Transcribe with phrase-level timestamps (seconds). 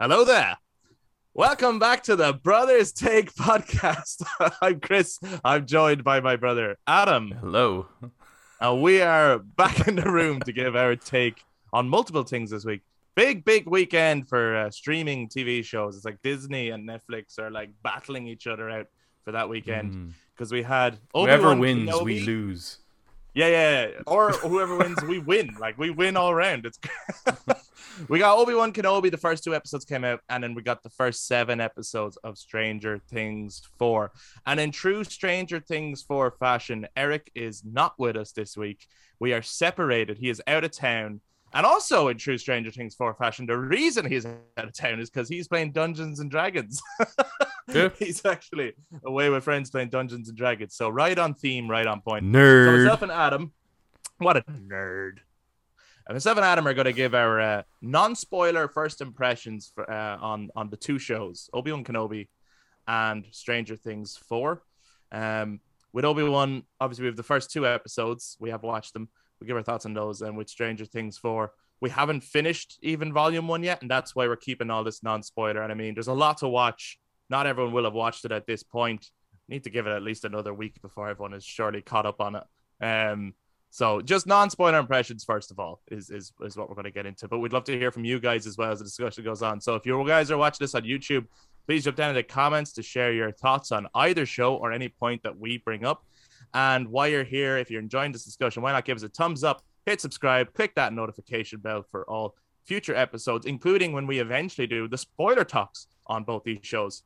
[0.00, 0.56] Hello there.
[1.34, 4.22] Welcome back to the Brothers Take podcast.
[4.62, 5.18] I'm Kris.
[5.44, 7.32] I'm joined by my brother Adam.
[7.38, 7.86] Hello.
[8.62, 11.44] And we are back in the room to give our take
[11.74, 12.80] on multiple things this week.
[13.14, 15.96] Big, big weekend for uh, streaming TV shows.
[15.96, 18.86] It's like Disney and Netflix are like battling each other out
[19.22, 22.04] for that weekend because we had Whoever Obi-Wan wins, Kenobi.
[22.04, 22.78] we lose.
[23.34, 23.88] Yeah, yeah, yeah.
[24.06, 25.56] Or whoever wins, we win.
[25.58, 26.66] Like we win all around.
[26.66, 26.78] It's
[28.08, 29.10] we got Obi Wan Kenobi.
[29.10, 32.38] The first two episodes came out, and then we got the first seven episodes of
[32.38, 34.10] Stranger Things four.
[34.46, 38.86] And in true Stranger Things four fashion, Eric is not with us this week.
[39.20, 40.18] We are separated.
[40.18, 41.20] He is out of town.
[41.52, 45.10] And also in true Stranger Things 4 fashion, the reason he's out of town is
[45.10, 46.80] because he's playing Dungeons and Dragons.
[47.72, 47.90] Yeah.
[48.00, 48.72] he's actually
[49.04, 50.74] away with friends playing Dungeons and Dragons.
[50.74, 52.24] So right on theme, right on point.
[52.24, 52.64] Nerd.
[52.66, 53.52] So myself and Adam,
[54.18, 55.18] what a nerd.
[56.08, 60.16] And myself and Adam are going to give our uh, non-spoiler first impressions for, uh,
[60.18, 62.26] on on the two shows, Obi Wan Kenobi
[62.88, 64.64] and Stranger Things Four.
[65.12, 65.60] Um,
[65.92, 68.36] with Obi Wan, obviously we have the first two episodes.
[68.40, 69.08] We have watched them.
[69.40, 70.22] We give our thoughts on those.
[70.22, 74.26] And with Stranger Things Four, we haven't finished even Volume One yet, and that's why
[74.26, 75.62] we're keeping all this non-spoiler.
[75.62, 76.98] And I mean, there's a lot to watch.
[77.30, 79.10] Not everyone will have watched it at this point.
[79.48, 82.36] Need to give it at least another week before everyone is surely caught up on
[82.36, 82.44] it.
[82.84, 83.34] Um,
[83.70, 87.06] so just non-spoiler impressions first of all is, is is what we're going to get
[87.06, 87.28] into.
[87.28, 89.60] But we'd love to hear from you guys as well as the discussion goes on.
[89.60, 91.26] So if you guys are watching this on YouTube,
[91.66, 94.88] please jump down in the comments to share your thoughts on either show or any
[94.88, 96.04] point that we bring up.
[96.54, 99.44] And while you're here, if you're enjoying this discussion, why not give us a thumbs
[99.44, 104.66] up, hit subscribe, click that notification bell for all future episodes, including when we eventually
[104.66, 107.02] do the spoiler talks on both these shows.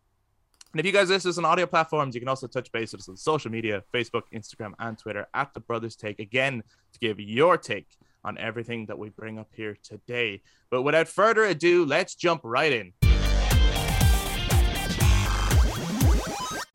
[0.73, 3.09] And if you guys listen on audio platforms, you can also touch base with us
[3.09, 7.57] on social media Facebook, Instagram, and Twitter at The Brothers Take again to give your
[7.57, 7.87] take
[8.25, 10.43] on everything that we bring up here today.
[10.71, 12.93] But without further ado, let's jump right in.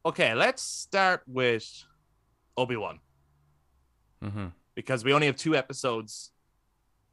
[0.05, 1.67] Okay, let's start with
[2.61, 2.99] Obi Wan
[4.23, 6.31] hmm because we only have two episodes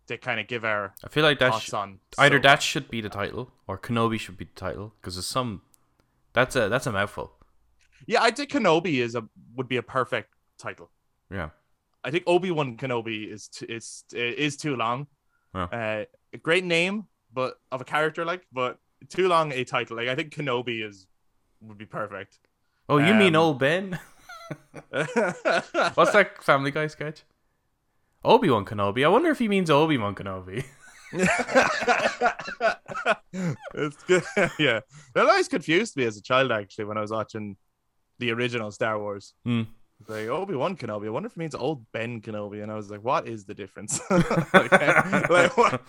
[0.08, 1.98] to kind of give our I feel like that sh- on.
[2.18, 5.26] either So- that should be the title or Kenobi should be the title because there's
[5.26, 5.62] some.
[6.32, 7.32] That's a that's a mouthful.
[8.06, 9.22] yeah, I think Kenobi is a
[9.56, 10.90] would be a perfect title.
[11.30, 11.48] Yeah.
[12.04, 15.06] I think Obi Wan Kenobi is t- is is too long.
[15.54, 15.64] Yeah.
[15.78, 19.96] Uh, a great name, but of a character like, but too long a title.
[19.96, 21.06] Like I think Kenobi is
[21.62, 22.38] would be perfect.
[22.88, 23.98] Oh, you mean Um, old Ben?
[25.94, 27.24] What's that Family Guy sketch?
[28.24, 29.04] Obi Wan Kenobi.
[29.04, 30.64] I wonder if he means Obi Wan Kenobi.
[33.74, 34.22] it's good.
[34.58, 34.80] yeah,
[35.14, 36.50] that always confused me as a child.
[36.50, 37.56] Actually, when I was watching
[38.18, 39.34] the original Star Wars.
[39.44, 39.62] Hmm.
[40.00, 41.06] It's like Obi Wan Kenobi.
[41.06, 42.62] I wonder if it means old Ben Kenobi.
[42.62, 43.98] And I was like, what is the difference?
[44.10, 44.72] like,
[45.30, 45.80] like,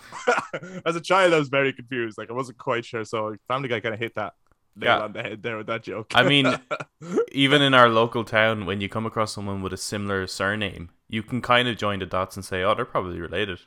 [0.85, 2.17] as a child, I was very confused.
[2.17, 3.03] Like I wasn't quite sure.
[3.03, 4.34] So Family Guy kind of hit that
[4.78, 5.04] nail Yeah.
[5.04, 6.12] on the head there with that joke.
[6.16, 6.60] I mean,
[7.32, 11.22] Even in our local town, when you come across someone with a similar surname, you
[11.24, 13.60] can kind of join the dots and say, "Oh, they're probably related."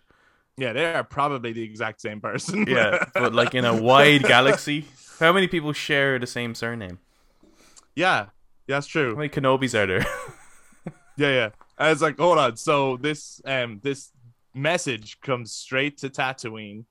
[0.56, 2.66] yeah, they are probably the exact same person.
[2.68, 4.86] Yeah, but like in a wide galaxy,
[5.18, 6.98] how many people share the same surname?
[7.94, 8.26] yeah,
[8.66, 9.10] that's true.
[9.10, 10.06] How many Kenobis are there?
[11.16, 11.48] Yeah, yeah.
[11.76, 12.56] I was like, hold on.
[12.56, 14.10] So this um this
[14.54, 16.84] message comes straight to Tatooine,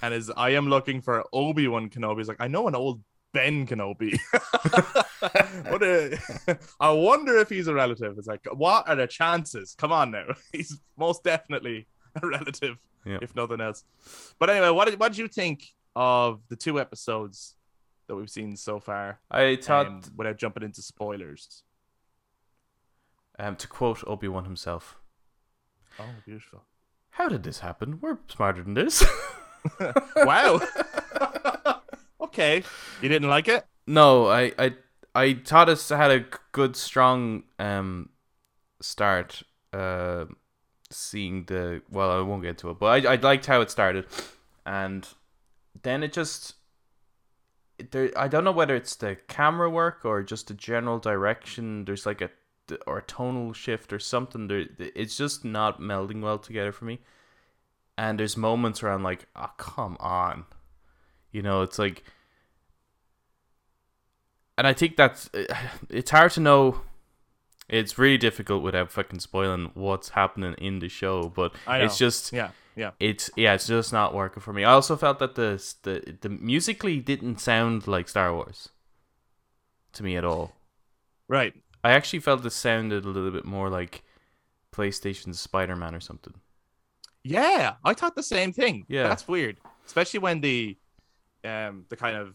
[0.00, 2.18] and is I am looking for Obi Wan Kenobi.
[2.18, 4.18] He's like, I know an old Ben Kenobi.
[5.70, 6.18] what a,
[6.80, 8.16] I wonder if he's a relative.
[8.18, 9.74] It's like, what are the chances?
[9.78, 10.26] Come on now.
[10.52, 11.86] He's most definitely
[12.22, 13.18] a relative, Yeah.
[13.22, 13.84] if nothing else.
[14.38, 15.64] But anyway, what did, what did you think
[15.96, 17.54] of the two episodes
[18.08, 19.20] that we've seen so far?
[19.30, 21.62] I thought, um, without jumping into spoilers.
[23.38, 24.98] um, to quote Obi Wan himself,
[25.98, 26.62] Oh, beautiful.
[27.10, 27.98] "How did this happen?
[28.00, 29.04] We're smarter than this."
[30.16, 30.60] wow.
[32.32, 32.62] Okay.
[33.00, 33.64] You didn't like it?
[33.86, 34.74] No, I, I,
[35.14, 38.08] I thought it had a good, strong um
[38.80, 39.42] start.
[39.72, 40.26] Uh,
[40.90, 44.06] seeing the well, I won't get into it, but I, I liked how it started,
[44.66, 45.08] and
[45.82, 46.54] then it just
[47.90, 48.10] there.
[48.16, 51.84] I don't know whether it's the camera work or just the general direction.
[51.84, 52.30] There's like a
[52.86, 54.48] or a tonal shift or something.
[54.48, 57.00] There, it's just not melding well together for me.
[57.98, 60.44] And there's moments where I'm like, oh come on,
[61.30, 62.04] you know, it's like
[64.58, 65.30] and I think that's
[65.88, 66.80] it's hard to know.
[67.68, 72.50] It's really difficult without fucking spoiling what's happening in the show, but it's just Yeah,
[72.76, 72.90] yeah.
[73.00, 74.64] it's yeah, it's just not working for me.
[74.64, 78.68] I also felt that the the the musically didn't sound like Star Wars
[79.94, 80.52] to me at all.
[81.28, 81.54] Right.
[81.84, 84.02] I actually felt it sounded a little bit more like
[84.72, 86.34] PlayStation's Spider Man or something.
[87.24, 88.84] Yeah, I thought the same thing.
[88.88, 89.04] Yeah.
[89.04, 89.58] That's weird.
[89.86, 90.76] Especially when the
[91.44, 92.34] um the kind of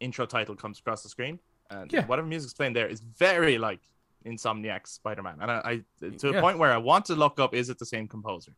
[0.00, 2.06] intro title comes across the screen, and Yeah.
[2.06, 3.80] whatever music's playing there is very like
[4.26, 6.40] Insomniac's Spider-Man, and I, I to a Yeah.
[6.40, 8.52] point where I want to look up is it the same composer?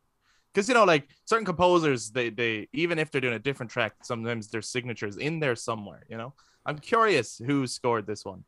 [0.53, 3.93] Because you know, like certain composers, they they even if they're doing a different track,
[4.03, 6.03] sometimes their signatures in there somewhere.
[6.09, 6.35] You know,
[6.67, 8.45] I'm curious who scored this one,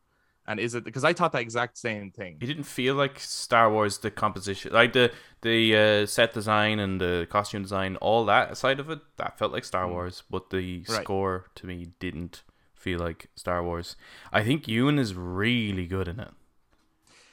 [0.48, 2.38] and is it because I thought that exact same thing.
[2.40, 5.12] It didn't feel like Star Wars the composition, like the
[5.42, 9.00] the uh, set design and the costume design, all that side of it.
[9.18, 9.90] That felt like Star Mm.
[9.90, 11.04] Wars, but the Right.
[11.04, 12.42] score to me didn't
[12.82, 13.96] feel like Star Wars.
[14.32, 16.32] I think Ewan is really good in it.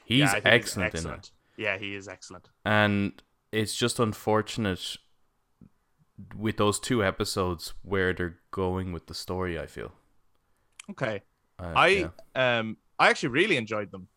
[0.06, 1.32] He's Yeah, I think excellent, in it.
[1.58, 2.50] Yeah, he is excellent.
[2.66, 4.98] and it's just unfortunate
[6.38, 9.58] with those two episodes where they're going with the story.
[9.60, 9.92] I feel.
[10.92, 11.22] Okay,
[11.58, 12.10] Uh, I yeah.
[12.60, 14.08] um I actually really enjoyed them.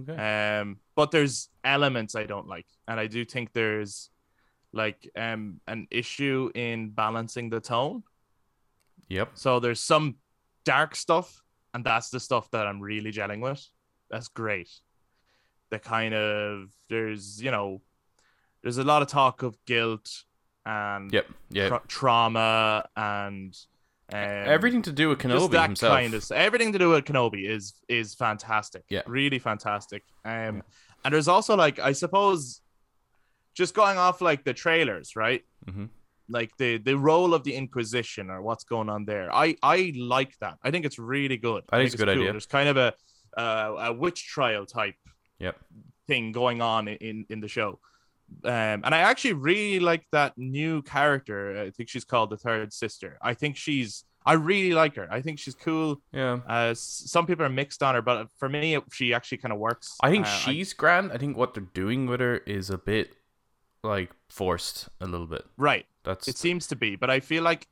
[0.00, 0.16] okay.
[0.60, 4.10] Um, but there's elements I don't like, and I do think there's
[4.72, 8.02] like um an issue in balancing the tone.
[9.08, 9.30] yep.
[9.34, 10.16] So there's some
[10.64, 11.42] dark stuff,
[11.74, 13.64] and that's the stuff that I'm really gelling with.
[14.10, 14.68] That's great.
[15.70, 17.82] The kind of there's you know
[18.62, 20.24] there's a lot of talk of guilt
[20.66, 21.26] and Yep.
[21.50, 21.68] Yeah.
[21.68, 23.56] tra- trauma and
[24.12, 25.92] um, Everything to do with just Kenobi that himself.
[25.92, 28.84] kind of everything to do with Kenobi is is fantastic.
[28.88, 29.02] Yeah.
[29.06, 30.02] really fantastic.
[30.24, 30.60] Um, Yeah.
[31.04, 32.60] and there's also like I suppose,
[33.54, 35.44] just going off like the trailers, right?
[35.68, 35.86] hmm
[36.28, 39.32] Like the the role of the Inquisition or what's going on there.
[39.34, 40.58] I I like that.
[40.62, 41.64] I think it's really good.
[41.70, 42.30] I think it's a good idea.
[42.32, 42.92] There's kind of a
[43.36, 44.94] uh, a witch trial type
[45.38, 45.56] Yep.
[46.06, 47.78] thing going on in in the show.
[48.44, 51.62] Um, and I actually really like that new character.
[51.62, 53.18] I think she's called the third sister.
[53.22, 54.04] I think she's.
[54.26, 55.08] I really like her.
[55.10, 56.02] I think she's cool.
[56.12, 56.40] Yeah.
[56.46, 59.96] Uh, some people are mixed on her, but for me, she actually kind of works.
[60.02, 61.12] I think Uh, she's grand.
[61.12, 63.14] I think what they're doing with her is a bit
[63.82, 65.44] like forced a little bit.
[65.56, 65.86] right.
[66.04, 67.66] That's It seems to be, but I feel like.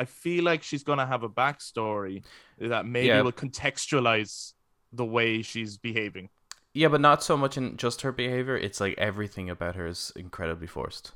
[0.00, 2.22] I feel like she's gonna have a backstory
[2.58, 3.22] that maybe Yeah.
[3.22, 4.52] will contextualize
[4.92, 6.28] the way she's behaving.
[6.74, 8.56] yeah, but not so much in just her behavior.
[8.56, 11.12] It's like everything about her is incredibly forced.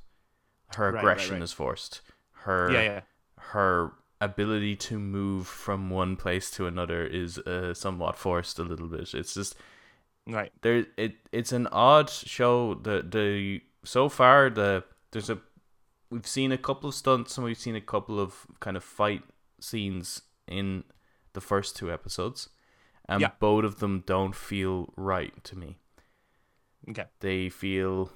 [0.74, 1.42] Her Right, right, aggression right.
[1.42, 2.00] is forced.
[2.32, 3.00] Her Yeah, yeah.
[3.52, 8.88] her ability to move from one place to another is uh, somewhat forced a little
[8.88, 9.14] bit.
[9.14, 9.54] It's just
[10.26, 10.52] Right.
[10.62, 15.38] there it it's an odd show the the so far the there's a
[16.10, 19.22] we've seen a couple of stunts and we've seen a couple of kind of fight
[19.60, 20.84] scenes in
[21.32, 22.48] the first two episodes
[23.08, 23.30] and Yeah.
[23.40, 25.78] both of them don't feel right to me
[26.88, 27.06] Okay.
[27.20, 28.10] they feel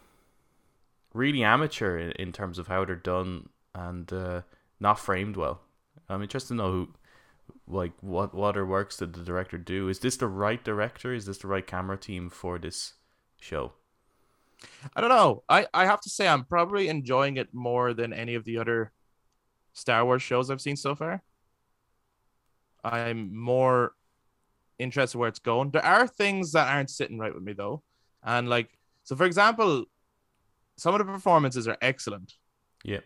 [1.13, 4.43] really amateur in, in terms of how they're done and uh,
[4.81, 5.61] not framed well
[6.09, 6.89] i'm interested to know who
[7.69, 11.27] like what what or works did the director do is this the right director is
[11.27, 12.95] this the right camera team for this
[13.41, 13.73] show
[14.95, 15.43] I don't know.
[15.49, 18.93] I, I have to say I'm probably enjoying it more than any of the other
[19.73, 21.23] Star Wars shows I've seen so far.
[22.83, 23.93] I'm more
[24.79, 25.71] interested where it's going.
[25.71, 27.83] There are things that aren't sitting right with me though.
[28.23, 28.71] And like
[29.05, 29.85] so for example,
[30.77, 32.35] some of the performances are excellent.
[32.85, 33.01] yeah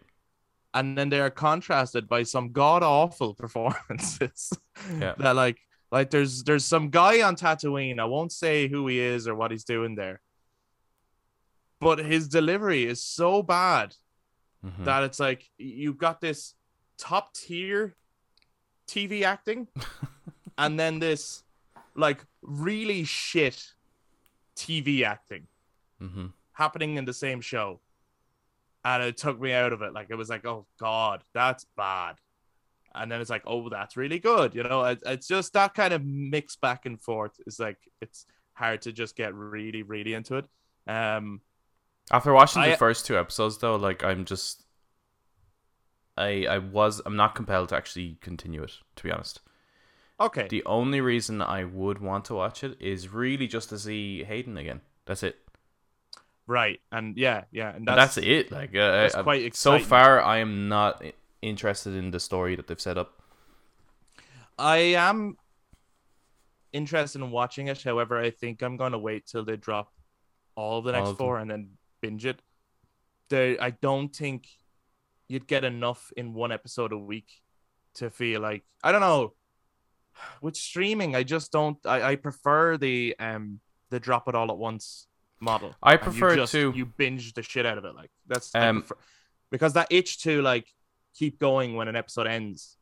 [0.72, 4.52] And then they are contrasted by some god awful performances.
[4.98, 5.14] Yeah.
[5.18, 5.58] that like
[5.90, 7.98] like there's there's some guy on Tatooine.
[7.98, 10.20] I won't say who he is or what he's doing there.
[11.80, 13.96] But his delivery is so bad
[14.64, 14.84] Mhm.
[14.84, 16.54] that it's like you've got this
[16.98, 17.96] top tier
[18.86, 19.68] TV acting
[20.58, 21.42] and then this
[21.94, 23.72] like really shit
[24.54, 25.46] TV acting
[26.00, 26.32] Mhm.
[26.52, 27.80] happening in the same show.
[28.84, 29.92] And it took me out of it.
[29.92, 32.16] Like it was like, oh God, that's bad.
[32.94, 34.54] And then it's like, oh, that's really good.
[34.54, 37.32] You know, it, it's just that kind of mix back and forth.
[37.46, 40.46] It's like it's hard to just get really, really into it.
[40.86, 41.40] Um,
[42.10, 44.64] after watching the first two episodes though like i'm just
[46.16, 49.40] i i was i'm not compelled to actually continue it to be honest
[50.18, 50.46] okay.
[50.48, 54.56] the only reason i would want to watch it is really just to see hayden
[54.56, 55.38] again that's it
[56.50, 56.80] right.
[56.90, 57.68] And yeah, yeah.
[57.70, 58.50] And And that's, that's, it.
[58.50, 61.02] Like uh, that's quite so far, I am not
[61.40, 63.22] interested in the story that they've set up.
[64.58, 65.36] I am
[66.72, 67.82] interested in watching it.
[67.82, 69.92] However, I think I'm going to wait till they drop
[70.56, 71.16] all of the next them.
[71.16, 71.70] four and then
[72.02, 72.42] binge it.
[73.30, 74.48] There, I don't think
[75.28, 77.30] you'd get enough in one episode a week
[77.94, 79.34] to feel like I don't know.
[80.42, 81.78] With streaming, I just don't.
[81.86, 85.06] I, I prefer the um the drop it all at once
[85.40, 85.74] model.
[85.82, 86.72] I And you prefer just- to.
[86.76, 87.94] You binge the shit out of it.
[87.94, 88.96] Like that's Um, prefer-
[89.50, 90.74] because that itch to like
[91.14, 92.76] keep going when an episode ends.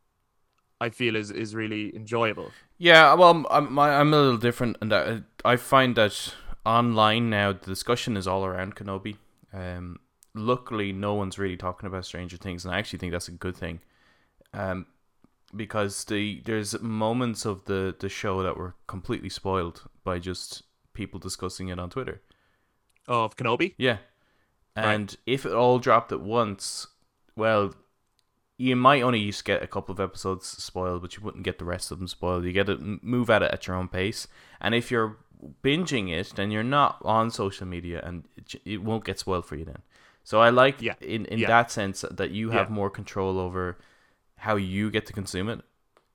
[0.81, 2.53] I feel is is really enjoyable.
[2.79, 6.35] Yeah, well, I'm I'm, I'm a little different, and I find that
[6.65, 9.17] online now the discussion is all around Kenobi.
[9.53, 9.99] Um,
[10.35, 13.57] luckily, no one's really talking about Stranger Things, and I actually think that's a good
[13.57, 13.81] thing.
[14.55, 14.87] Um,
[15.57, 20.63] because the there's moments of the the show that were completely spoiled by just
[20.95, 22.21] people discussing it on Twitter.
[23.09, 23.75] Of Kenobi.
[23.79, 23.99] Yeah.
[24.77, 24.95] Right.
[24.95, 26.87] And if it all dropped at once,
[27.37, 27.75] well,
[28.57, 31.65] you might only just get a couple of episodes spoiled, but you wouldn't get the
[31.65, 32.45] rest of them spoiled.
[32.45, 34.29] You get to move at it at your own pace.
[34.61, 35.17] And if you're
[35.63, 38.25] binging it, then you're not on social media and
[38.65, 39.83] it, won't get spoiled for you then.
[40.25, 40.95] So I like Yeah.
[41.01, 41.47] in, in Yeah.
[41.49, 42.75] that sense that you have Yeah.
[42.75, 43.79] more control over
[44.37, 45.61] how you get to consume it.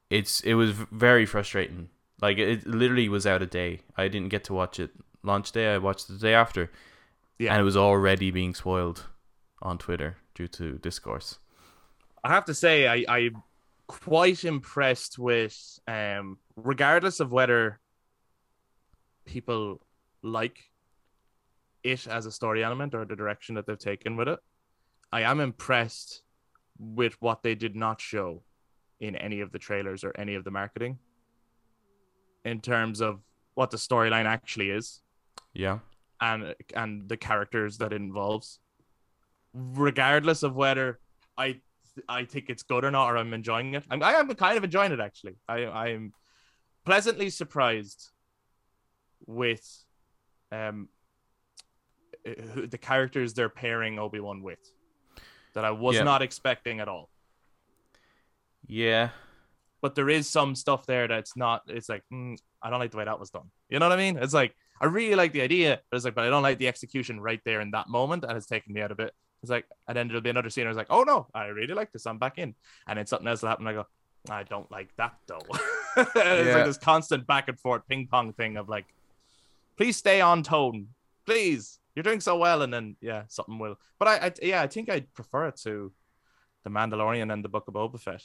[0.10, 1.90] It's it was very frustrating.
[2.22, 3.82] Like it literally was out a day.
[3.98, 4.92] I didn't get to watch it
[5.24, 5.74] launch day.
[5.74, 6.72] I watched it the day after.
[7.40, 7.54] Yeah.
[7.54, 9.08] And it was already being spoiled
[9.62, 11.40] on Twitter due to discourse.
[12.24, 13.44] I have to say, I, I'm
[13.88, 17.80] quite impressed with, um, regardless of whether
[19.26, 19.82] people
[20.22, 20.72] like
[21.84, 24.40] it as a story element or the direction that they've taken with it.
[25.12, 26.24] I am impressed
[26.80, 28.42] with what they did not show
[29.00, 30.98] in any of the trailers or any of the marketing
[32.46, 33.20] in terms of
[33.54, 35.02] what the storyline actually is
[35.54, 35.80] Yeah.
[36.22, 38.60] and and the characters that it involves
[39.54, 41.00] regardless of whether
[41.38, 41.60] i
[42.10, 44.64] i think it's good or not or i'm enjoying it i'm i am kind of
[44.64, 46.12] enjoying it actually i i'm
[46.86, 48.10] pleasantly surprised
[49.28, 49.64] with
[50.52, 50.88] um
[52.26, 54.60] the characters they're pairing obi-wan with
[55.54, 56.04] that i was Yeah.
[56.04, 57.10] not expecting at all
[58.68, 59.10] Yeah.
[59.82, 62.98] but there is some stuff there that's not it's like mm, i don't like the
[62.98, 65.42] way that was done you know what i mean it's like i really like the
[65.42, 68.24] idea but it's like but i don't like the execution right there in that moment
[68.24, 70.66] and it's taken me out a bit it's like and then there'll be another scene
[70.66, 72.56] I was like oh no i really like this i'm back in.
[72.88, 73.86] And then something else will happen i go
[74.30, 75.42] i don't like that though.
[75.98, 76.56] It's Yeah.
[76.56, 78.86] like this constant back and forth ping pong thing of like
[79.78, 80.88] please stay on tone
[81.26, 82.62] please you're doing so well.
[82.64, 85.92] And then yeah something will but i, I yeah i think i'd prefer it to
[86.64, 88.24] the mandalorian and the book of boba fett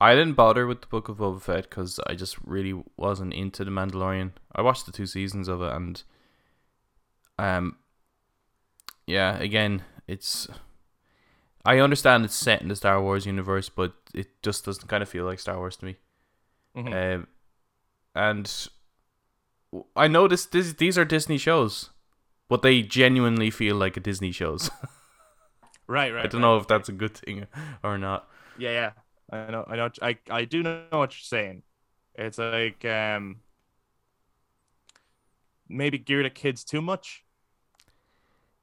[0.00, 3.64] I didn't bother with the Book of Boba Fett because I just really wasn't into
[3.64, 4.32] the Mandalorian.
[4.54, 6.02] I watched the two seasons of it, and
[7.38, 7.76] um,
[9.06, 10.48] yeah, again, it's.
[11.64, 15.08] I understand it's set in the Star Wars universe, but it just doesn't kind of
[15.08, 15.96] feel like Star Wars to me.
[16.76, 17.14] Mhm.
[17.16, 17.26] Um,
[18.14, 18.68] and
[19.96, 21.90] I know this, this these are Disney shows,
[22.48, 24.70] but they genuinely feel like a Disney shows.
[25.86, 26.48] right right I don't right.
[26.48, 27.46] know if that's a good thing
[27.82, 28.28] or not.
[28.56, 28.90] Yeah, yeah.
[29.30, 29.64] I know.
[29.68, 29.90] I know.
[30.02, 31.62] I I do know what you're saying.
[32.14, 33.40] It's like um
[35.68, 37.24] maybe geared at kids too much.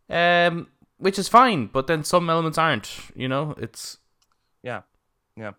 [0.10, 0.67] Um,
[0.98, 2.89] which is fine, but then some elements aren't.
[3.15, 3.98] You know, it's
[4.63, 4.81] Yeah,
[5.36, 5.51] yeah.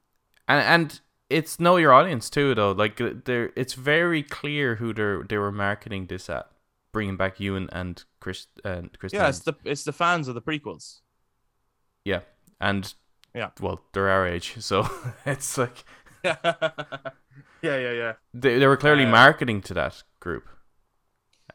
[0.49, 2.73] and and it's know your audience too, though.
[2.73, 6.49] Like they're it's very clear who they they were marketing this at,
[6.93, 9.13] bringing back Ewan and Chris and Chris.
[9.13, 11.01] Yeah, it's the it's the fans of the prequels.
[12.05, 12.21] yeah,
[12.61, 12.95] and
[13.37, 13.51] Yeah.
[13.61, 14.89] well, they're our age, so
[15.27, 15.85] it's like
[16.25, 16.37] yeah,
[17.63, 18.13] yeah, yeah.
[18.33, 20.49] they they were clearly Uh, marketing to that group.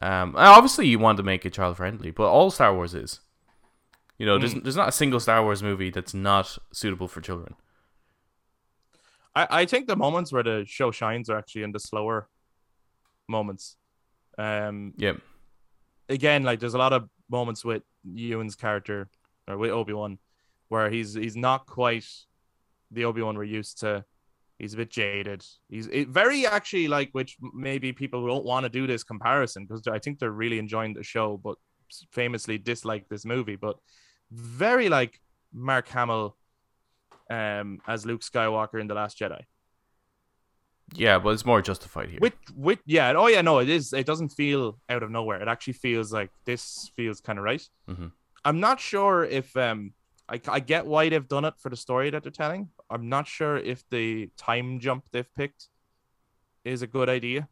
[0.02, 3.20] Um, obviously you want to make it child friendly, but all Star Wars is.
[4.18, 4.64] You know, there's Mm.
[4.64, 7.56] there's not a single Star Wars movie that's not suitable for children.
[9.36, 12.30] I I think the moments where the show shines are actually in the slower
[13.28, 13.78] moments.
[14.38, 15.14] Um, Yeah,
[16.10, 19.10] again, like there's a lot of moments with Ewan's character
[19.48, 20.20] or with Obi Wan
[20.72, 22.08] where he's he's not quite
[22.92, 24.06] the Obi Wan we're used to.
[24.58, 25.44] He's a bit jaded.
[25.70, 29.86] He's it, very actually like which maybe people don't want to do this comparison because
[29.88, 31.58] I think they're really enjoying the show, but
[32.12, 33.58] famously dislike this movie.
[33.58, 33.76] But
[34.32, 35.20] very like
[35.54, 36.38] Mark Hamill
[37.30, 39.42] um as Luke Skywalker in the Last Jedi.
[40.94, 42.20] yeah, but it's more justified here.
[42.22, 43.92] With with yeah, oh yeah, no, it is.
[43.94, 45.42] It doesn't feel out of nowhere.
[45.42, 47.66] It actually feels like this feels kind of right.
[47.90, 48.12] Mhm.
[48.46, 49.94] I'm not sure if um
[50.32, 52.70] I I get why they've done it for the story that they're telling.
[52.90, 55.68] I'm not sure if the time jump they've picked
[56.64, 57.50] is a good idea.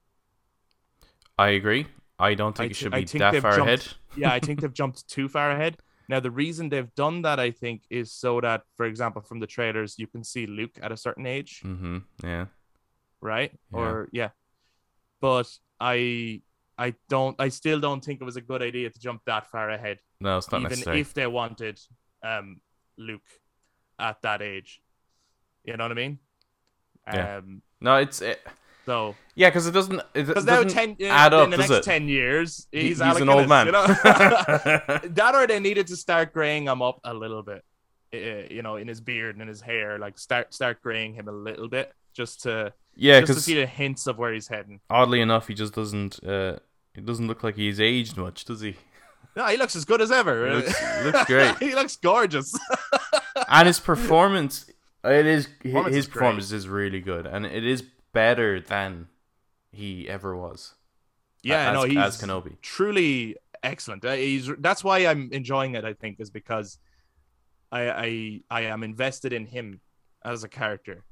[1.38, 1.88] I agree.
[2.17, 3.88] I don't think I it should be that far jumped- ahead.
[4.17, 5.77] Yeah, I think they've jumped too far ahead.
[6.09, 9.48] Now the reason they've done that, I think, is so that, for example, from the
[9.48, 11.62] trailers, you can see Luke at a certain age.
[11.63, 11.98] Mm-hmm.
[12.24, 12.45] Yeah.
[13.21, 13.51] right?
[13.71, 13.79] Yeah.
[13.79, 14.29] Or yeah.
[15.21, 15.48] But
[15.79, 16.41] I
[16.77, 19.69] I don't I still don't think it was a good idea to jump that far
[19.69, 20.00] ahead.
[20.19, 21.01] No, it's not even necessary.
[21.01, 21.79] if they wanted
[22.24, 22.59] um
[23.00, 23.22] Luke
[23.98, 24.82] at that age.
[25.63, 26.20] You know what I mean?
[27.12, 27.38] Yeah.
[27.38, 28.46] Um No, it's it,
[28.86, 30.00] so yeah, because it doesn't.
[30.13, 31.84] It because now ten add in the next it?
[31.84, 33.68] ten years He- he's, he's an old man.
[33.68, 33.86] You know?
[34.03, 37.63] that or they needed to start graying him up a little bit.
[38.13, 38.18] uh,
[38.53, 41.32] You know, in his beard and in his hair, like start start graying him a
[41.32, 44.79] little bit, just to yeah, just to see the hints of where he's heading.
[44.89, 46.22] oddly enough, he just doesn't.
[46.24, 46.58] Uh,
[46.96, 48.75] he doesn't look like he's aged much, does he?
[49.36, 50.48] No, he looks as good as ever.
[50.50, 51.57] He looks- looks great.
[51.59, 52.53] he looks gorgeous.
[53.50, 54.69] and his performance
[55.03, 56.13] It is Performance his is great.
[56.13, 57.83] performance is really good, and it is
[58.13, 59.07] better than
[59.71, 60.75] he ever was.
[61.43, 62.59] Yeah, as, no, he's as Kenobi.
[62.62, 64.03] truly excellent.
[64.03, 65.86] Uh, He's that's why I'm enjoying it.
[65.86, 66.77] I think is because
[67.71, 69.79] I I I am invested in him
[70.25, 71.05] as a character,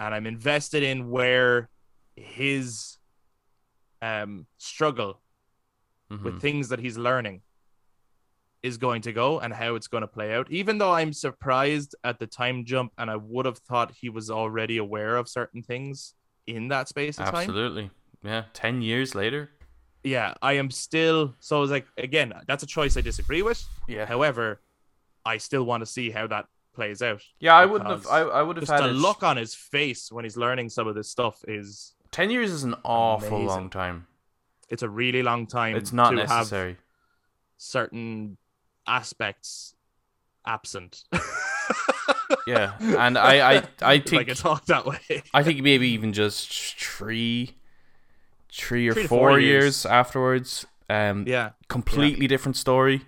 [0.00, 1.68] and I'm invested in where
[2.14, 2.96] his
[4.00, 5.20] um struggle
[6.10, 6.22] Mhm.
[6.22, 7.42] with things that he's learning
[8.62, 10.50] is going to go and how it's going to play out.
[10.50, 14.30] Even though I'm surprised at the time jump, and I would have thought he was
[14.30, 16.14] already aware of certain things
[16.46, 17.34] in that space of time.
[17.36, 17.90] Absolutely,
[18.22, 18.44] yeah.
[18.52, 19.50] Ten years later,
[20.04, 21.34] Yeah, I am still.
[21.40, 23.64] So I was like again, that's a choice I disagree with.
[23.88, 24.60] yeah, However,
[25.24, 27.22] I still want to see how that plays out.
[27.40, 27.54] yeah.
[27.56, 28.06] I wouldn't have.
[28.06, 30.68] I, I would have Just had the it- look on his face when he's learning
[30.70, 33.46] some of this stuff is Ten years is an awful Amazing.
[33.48, 34.06] long time.
[34.68, 35.76] It's a really long time.
[35.76, 36.76] It's not to have
[37.56, 38.36] certain
[38.86, 39.74] aspects
[40.46, 41.04] absent.
[42.46, 45.22] Yeah, and I, I, I if I think can talk that way.
[45.34, 47.56] I think maybe even just three,
[48.52, 49.64] three or Three four, four years.
[49.64, 49.86] years.
[49.86, 50.66] afterwards.
[50.88, 53.02] Um, yeah, completely different story.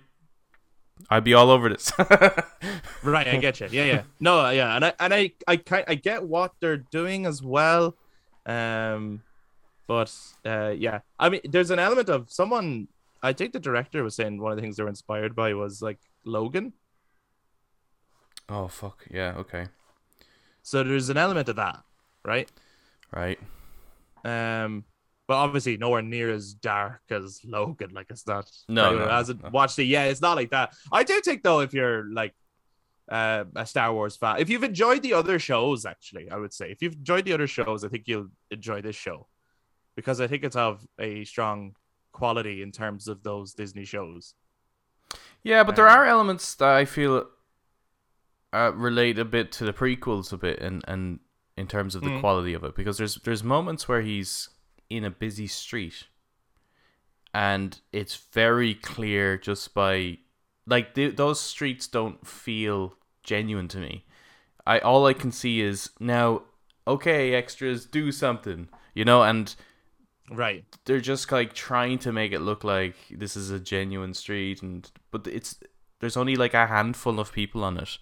[1.09, 1.91] I'd be all over this.
[3.03, 3.27] right.
[3.27, 3.69] I get you.
[3.71, 4.01] Yeah, yeah.
[4.19, 7.95] No, yeah, and I and I I kind I get what they're doing as well.
[8.45, 9.23] Um,
[9.89, 10.15] but
[10.45, 12.87] uh, yeah, I mean, there's an element of someone.
[13.23, 15.81] I think the director was saying one of the things they were inspired by was
[15.81, 16.73] like Logan.
[18.49, 19.33] oh fuck yeah.
[19.37, 19.65] Okay.
[20.61, 21.81] So there's an element of that,
[22.23, 22.47] right?
[23.11, 23.39] Right.
[24.23, 24.83] Um,
[25.27, 27.89] but obviously nowhere near as dark as Logan.
[27.91, 28.47] Like it's not.
[28.67, 29.49] No, for anyone who no, hasn't no.
[29.49, 29.85] watched it.
[29.85, 30.75] Yeah, it's not like that.
[30.91, 32.35] I do think though, if you're like
[33.11, 36.69] uh, a Star Wars fan, if you've enjoyed the other shows, actually, I would say
[36.69, 39.25] if you've enjoyed the other shows, I think you'll enjoy this show
[39.95, 41.75] because I think it's of a strong
[42.11, 44.35] quality in terms of those Disney shows.
[45.43, 47.27] Yeah, but there Um, are elements that I feel
[48.53, 51.19] uh, relate a bit to the prequels a bit, and and
[51.57, 52.19] in terms of the Mm.
[52.19, 54.49] quality of it, because there's there's moments where he's
[54.89, 56.07] in a busy street,
[57.33, 60.17] and it's very clear just by
[60.65, 64.05] like th- those streets don't feel genuine to me.
[64.65, 66.43] I all I can see is now,
[66.87, 69.55] okay, extras do something, you know, and
[70.31, 70.63] Right.
[70.85, 74.89] they're just like trying to make it look like this is a genuine street and
[75.11, 75.59] but it's
[75.99, 77.97] there's only like a handful of people on it.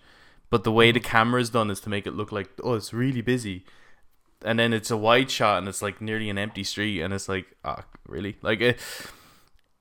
[0.50, 3.22] But the way the camera's done is to make it look like oh it's really
[3.22, 3.66] busy.
[4.46, 7.28] And then it's a wide shot and it's like nearly an empty street and it's
[7.30, 8.38] like ah really?
[8.42, 8.80] Like it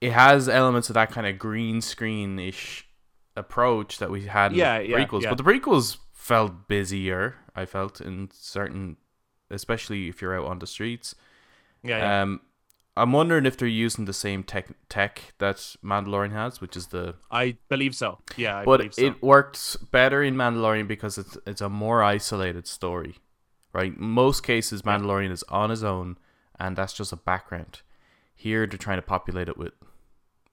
[0.01, 2.87] it has elements of that kind of green screen ish
[3.37, 5.29] approach that we had in Yeah, the yeah, prequels yeah.
[5.29, 8.97] but the prequels felt busier i felt in certain
[9.51, 11.15] especially if you're out on the streets
[11.87, 11.99] Yeah.
[11.99, 12.23] yeah.
[12.23, 12.41] um,
[12.97, 17.15] I'm wondering if they're using the same tech tech that Mandalorian has, which is the.
[17.31, 18.19] I believe so.
[18.37, 19.05] Yeah, I but believe so.
[19.05, 23.17] it works better in Mandalorian because it's it's a more isolated story,
[23.75, 23.99] right?
[23.99, 26.17] Most cases, Mandalorian is on his own,
[26.59, 27.83] and that's just a background.
[28.35, 29.75] Here, they're trying to populate it with,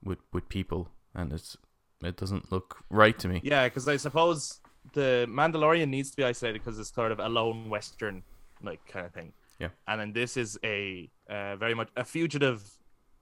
[0.02, 1.56] with with people, and it's
[2.02, 3.40] it doesn't look right to me.
[3.42, 4.60] Yeah, because I suppose
[4.92, 8.22] the Mandalorian needs to be isolated because it's sort of a lone Western
[8.62, 9.32] like kind of thing.
[9.64, 9.70] Yeah.
[9.88, 12.62] And then this is a uh, very much a fugitive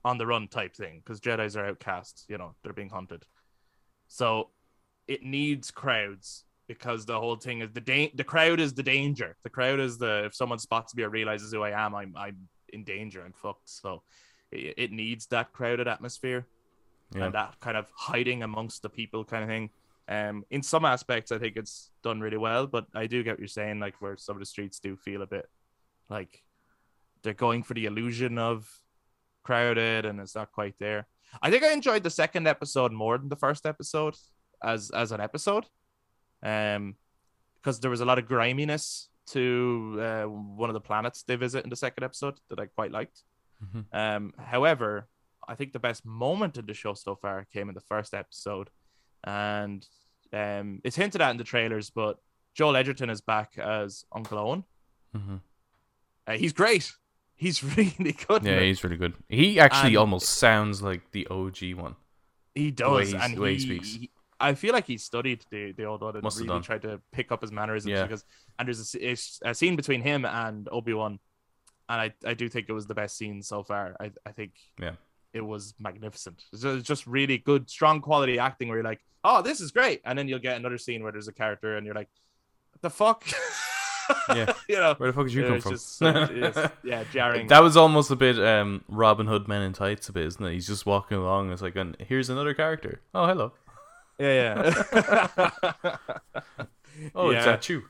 [0.05, 3.25] on the run type thing because Jedi's are outcasts, you know, they're being hunted.
[4.07, 4.49] So
[5.07, 9.35] it needs crowds because the whole thing is the da- the crowd is the danger.
[9.43, 12.47] The crowd is the if someone spots me or realizes who I am, I'm I'm
[12.71, 13.23] in danger.
[13.25, 13.69] I'm fucked.
[13.69, 14.03] So
[14.51, 16.45] it, it needs that crowded atmosphere
[17.15, 17.25] Yeah.
[17.25, 19.69] and that kind of hiding amongst the people kind of thing.
[20.09, 23.39] Um, in some aspects, I think it's done really well, but I do get what
[23.39, 25.47] you're saying, like where some of the streets do feel a bit
[26.09, 26.43] like
[27.21, 28.69] they're going for the illusion of
[29.43, 31.07] crowded, and it's not quite there.
[31.41, 34.15] I think I enjoyed the second episode more than the first episode
[34.63, 35.65] as as an episode,
[36.43, 36.95] um,
[37.55, 41.63] because there was a lot of griminess to uh, one of the planets they visit
[41.63, 43.23] in the second episode that I quite liked.
[43.63, 43.85] Mhm.
[43.93, 45.07] Um, however,
[45.47, 48.69] I think the best moment in the show so far came in the first episode,
[49.23, 49.85] and
[50.33, 52.17] um, it's hinted at in the trailers, but
[52.53, 54.63] Joel Edgerton is back as Uncle Owen.
[55.15, 55.41] Mhm.
[56.27, 56.91] Uh, he's great.
[57.35, 58.43] He's really good.
[58.43, 59.13] Yeah, he's really good.
[59.29, 61.95] He actually And- almost sounds like the OG one.
[62.55, 63.87] he does, he's- and the way he he, speaks.
[63.95, 66.99] he- I feel like he studied the the old one and Must really tried to
[67.13, 68.03] pick up his mannerisms Yeah.
[68.03, 68.25] because
[68.59, 71.19] and there's a, a scene between him and Obi Wan,
[71.89, 73.95] and I I do think it was the best scene so far.
[74.01, 74.95] I I think Yeah.
[75.33, 76.43] it was magnificent.
[76.51, 80.17] It's just really good, strong quality acting where you're like, oh, this is great, and
[80.19, 82.09] then you'll get another scene where there's a character and you're like,
[82.81, 83.23] the fuck,
[84.29, 84.53] Yeah.
[84.69, 84.93] you know.
[84.97, 85.71] Where the fuck did you come from?
[85.73, 87.47] just so- yeah, jarring.
[87.47, 90.53] That was almost a bit um, Robin Hood Men in Tights, a bit, isn't it?
[90.53, 91.51] He's just walking along.
[91.51, 93.01] It's like, and here's another character.
[93.13, 93.51] Oh, hello.
[94.19, 95.97] yeah, yeah.
[97.15, 97.51] Oh, it's Yeah.
[97.51, 97.83] that you.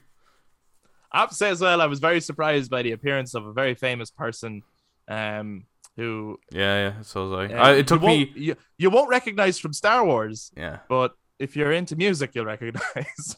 [1.12, 3.54] I have to say as well, I was very surprised by the appearance of a
[3.54, 4.64] very famous person,
[5.08, 5.66] um,
[5.98, 7.02] who Yeah, yeah.
[7.04, 7.54] So was I.
[7.54, 8.32] uh, I it took you me.
[8.36, 13.36] you, you won't recognize from Star Wars, Yeah, but if you're into music, you'll recognize.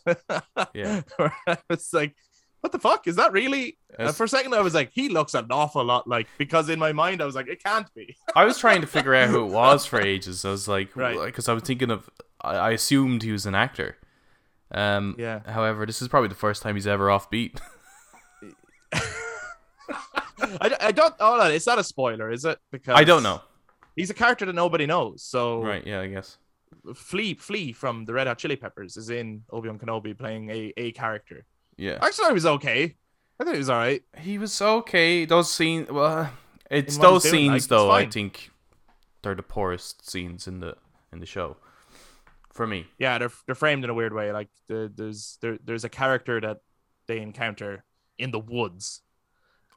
[0.74, 1.02] Yeah.
[1.70, 2.16] it's like,
[2.66, 3.06] what the fuck?
[3.08, 3.78] Is that really?
[4.00, 6.80] Uh, for a second, I was like, he looks an awful lot like, because in
[6.80, 8.18] my mind, I was like, it can't be.
[8.36, 10.44] I was trying to figure out who it was for ages.
[10.44, 11.16] I was like, Right.
[11.26, 12.10] because I was thinking of.
[12.42, 13.98] I, assumed he was an actor.
[14.72, 15.16] Um.
[15.20, 15.42] Yeah.
[15.46, 17.62] However, this is probably the first time he's ever off beat.
[20.60, 22.58] I, I don't, hold on, it's not a spoiler, is it?
[22.72, 23.42] Because I don't know.
[23.96, 25.22] He's a character that nobody knows.
[25.22, 25.86] So Right?
[25.86, 26.38] Yeah, I guess.
[26.96, 30.74] Flea, Flea from the Red Hot Chili Peppers is in Obi Wan Kenobi playing a,
[30.78, 31.46] a character.
[31.78, 31.98] Yeah.
[32.02, 32.96] I actually thought he was okay.
[33.40, 34.02] I think he was all right.
[34.18, 35.26] He was okay.
[35.26, 36.32] Those scenes, well,
[36.72, 37.92] it's In what those he's doing, like, scenes it's though.
[37.92, 38.12] I fine.
[38.12, 38.52] think
[39.22, 40.76] they're the poorest scenes in the
[41.12, 41.58] in the show,
[42.54, 42.86] for me.
[42.98, 44.32] Yeah, they're they're framed in a weird way.
[44.32, 46.58] Like the, there's there, there's a character that
[47.08, 47.84] they encounter
[48.18, 49.02] in the woods.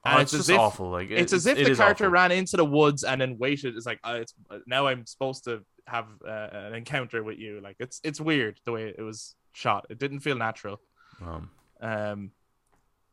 [0.06, 0.90] Oh, And it's, as just if- awful.
[0.90, 2.12] Like It's it- as if it the is character awful.
[2.12, 3.76] ran into the woods and then waited.
[3.76, 4.32] It's like uh, it's
[4.66, 7.60] now I'm supposed to have uh, an encounter with you.
[7.60, 9.86] Like it's it's weird the way it was shot.
[9.90, 10.80] It didn't feel natural.
[11.20, 12.32] Um, Um,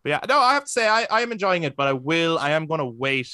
[0.04, 2.38] but yeah, no, I have to say I, I am enjoying it, but I will
[2.38, 3.34] I am gonna wait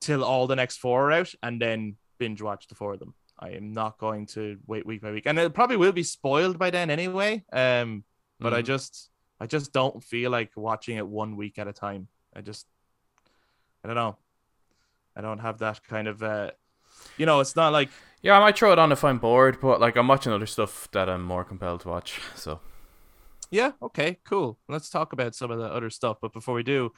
[0.00, 3.14] till all the next four are out and then binge watch the four of them.
[3.38, 6.58] I am not going to wait week by week, and it probably will be spoiled
[6.58, 7.44] by then anyway.
[7.52, 8.04] Um,
[8.38, 8.66] but I mhm.
[8.66, 9.10] just
[9.40, 12.08] I just don't feel like watching it one week at a time.
[12.34, 12.66] I just
[13.82, 14.16] I don't know.
[15.16, 16.50] I don't have that kind of uh,
[17.16, 17.90] you know, it's not like
[18.22, 20.90] yeah, I might throw it on if I'm bored, but like I'm watching other stuff
[20.92, 22.20] that I'm more compelled to watch.
[22.34, 22.60] So
[23.50, 24.58] Yeah, okay, cool.
[24.68, 26.18] Let's talk about some of the other stuff.
[26.22, 26.92] But before we do,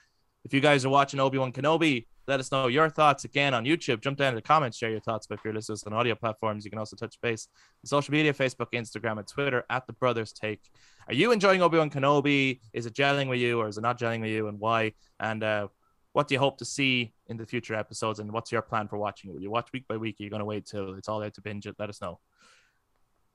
[0.45, 3.65] if you guys are watching Obi Wan Kenobi, let us know your thoughts again on
[3.65, 4.01] YouTube.
[4.01, 5.27] Jump down in the comments, share your thoughts.
[5.27, 7.49] But if you're listening on audio platforms, you can also touch base
[7.83, 10.61] on social media Facebook, Instagram, and Twitter at The Brothers Take.
[11.09, 12.61] Are you enjoying Obi Wan Kenobi?
[12.73, 14.93] Is it gelling with you or is it not gelling with you and why?
[15.19, 15.69] And uh,
[16.13, 18.19] what do you hope to see in the future episodes?
[18.19, 19.35] And what's your plan for watching it?
[19.35, 20.17] Will you watch week by week?
[20.21, 21.77] Are you going to wait till it's all out to binge it?
[21.79, 22.21] Let us know.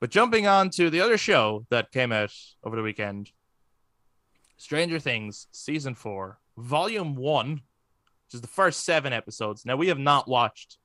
[0.00, 2.32] But jumping on to the other show that came out
[2.62, 3.30] over the weekend,
[4.56, 7.50] Stranger Things season four, volume one,
[8.26, 9.64] which is the first seven episodes.
[9.64, 10.78] Now we have not watched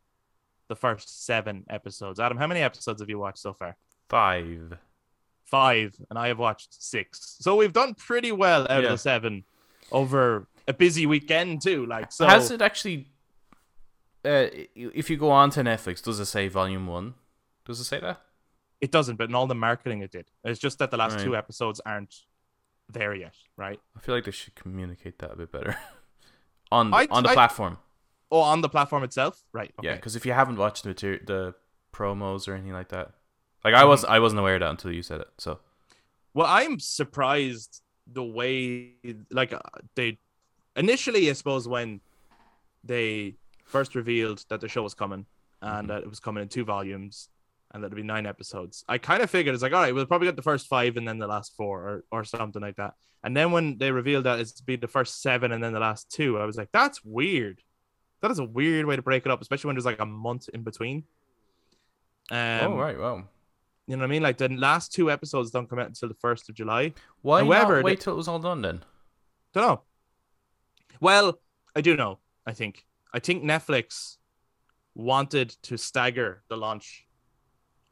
[0.68, 2.20] the first seven episodes.
[2.20, 3.76] Adam, how many episodes have you watched so far?
[4.10, 4.78] five.
[5.46, 7.36] Five, and I have watched six.
[7.40, 8.86] So we've done pretty well out Yeah.
[8.88, 9.44] of the seven
[9.92, 11.86] over a busy weekend too.
[11.86, 13.10] Like so, Has it actually?
[14.26, 17.14] Uh, if you go on to Netflix, does it say Volume One?
[17.66, 18.22] Does it say that?
[18.86, 20.28] It doesn't, but in all the marketing it did.
[20.44, 21.24] It's just that the last Right.
[21.26, 22.14] two episodes aren't
[22.98, 23.80] there yet, right?
[23.98, 25.78] I feel like they should communicate that a bit better
[26.72, 27.78] on the, I- on the I- platform.
[28.36, 29.72] Oh, on the platform itself, right?
[29.82, 31.54] Yeah, because if you haven't watched the mater- the
[31.94, 33.12] promos or anything like that,
[33.64, 35.28] like I was I wasn't aware of that until you said it.
[35.38, 35.60] So
[36.34, 38.96] Well, I'm surprised the way
[39.30, 39.60] like uh,
[39.96, 40.18] they
[40.76, 42.02] initially, I suppose, when
[42.84, 45.26] they first revealed that the show was coming
[45.62, 47.30] and that it was coming in two volumes
[47.74, 48.84] and it'd be nine episodes.
[48.88, 51.08] I kind of figured it's like, all right, we'll probably get the first five and
[51.08, 52.94] then the last four or, or something like that.
[53.24, 56.12] And then when they revealed that it's be the first seven and then the last
[56.12, 57.62] two, I was like, that's weird.
[58.22, 60.50] That is a weird way to break it up, especially when there's like a month
[60.54, 61.04] in between.
[62.32, 63.24] Um, oh right, wow.
[63.88, 64.24] You know what I mean?
[64.24, 66.94] Like the last two episodes don't come out until the first of July.
[67.22, 68.84] Why However, not wait till it was all done then?
[69.54, 69.82] Don't know.
[71.00, 71.40] Well,
[71.76, 72.20] I do know.
[72.46, 72.86] I think.
[73.14, 74.18] I think Netflix
[74.96, 77.06] wanted to stagger the launch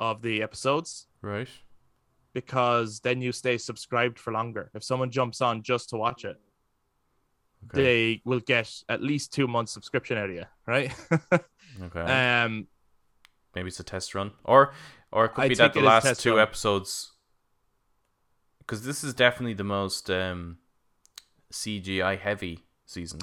[0.02, 1.48] of the episodes Right.
[2.34, 4.72] because then you stay subscribed for longer.
[4.74, 6.38] If someone jumps on just to watch it,
[7.70, 7.84] Okay.
[7.84, 10.92] they will get at least two months subscription out of you, right?
[11.84, 12.00] okay.
[12.02, 12.68] um,
[13.54, 14.74] Maybe it's a test run, or
[15.12, 16.40] or it could I be that the last two run.
[16.40, 17.12] episodes,
[18.60, 20.58] because this is definitely the most um,
[21.54, 23.20] CGI heavy season.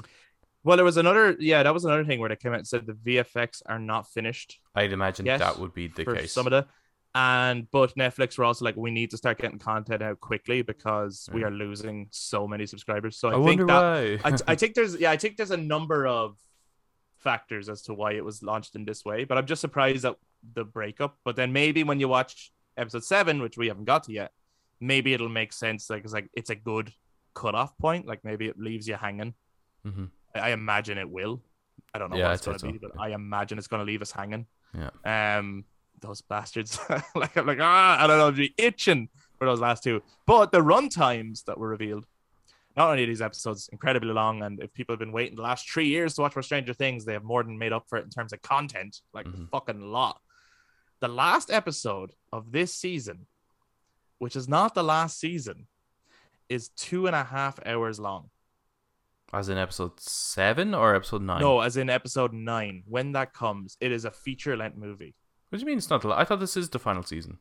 [0.63, 1.35] Well, there was another.
[1.39, 4.07] Yeah, that was another thing where they came out and said the VFX are not
[4.11, 4.59] finished.
[4.75, 6.33] I'd imagine Yes, that would be the for case.
[6.33, 6.65] some of the
[7.15, 11.27] and but Netflix were also like we need to start getting content out quickly because
[11.33, 13.17] we are losing so many subscribers.
[13.17, 13.83] So I, I, think that.
[14.23, 16.37] I, I think there's yeah I think there's a number of
[17.17, 20.15] factors as to why it was launched in this way, but I'm just surprised at
[20.53, 21.17] the breakup.
[21.25, 24.31] But then maybe when you watch episode seven, which we haven't got to yet,
[24.79, 25.89] maybe it'll make sense.
[25.89, 26.93] Like it's like it's a good
[27.33, 28.05] cutoff point.
[28.05, 29.33] Like maybe it leaves you hanging.
[29.85, 30.09] Mhm.
[30.35, 31.41] I, imagine it will.
[31.93, 34.01] I don't know Yeah, what it's gonna say be, but I imagine it's gonna leave
[34.01, 34.45] us hanging.
[34.73, 35.37] Yeah.
[35.37, 35.65] Um,
[36.01, 36.79] those bastards.
[37.15, 40.01] like I'm like ah, I don't know, I'd be itching for those last two.
[40.25, 42.05] But the run times that were revealed,
[42.77, 45.69] not only are these episodes incredibly long, and if people have been waiting the last
[45.69, 48.03] three years to watch more Stranger Things, they have more than made up for it
[48.05, 49.49] in terms of content, like a Mhm.
[49.49, 50.21] fucking lot.
[50.99, 53.25] The last episode of this season,
[54.19, 55.67] which is not the last season,
[56.49, 58.29] is two and a half hours long.
[59.31, 61.41] As in episode seven or episode nine?
[61.41, 62.83] No, as in episode nine.
[62.87, 65.13] When that comes, it is a feature length movie.
[65.49, 66.01] What do you mean it's not?
[66.01, 67.37] The, I thought this is the final season.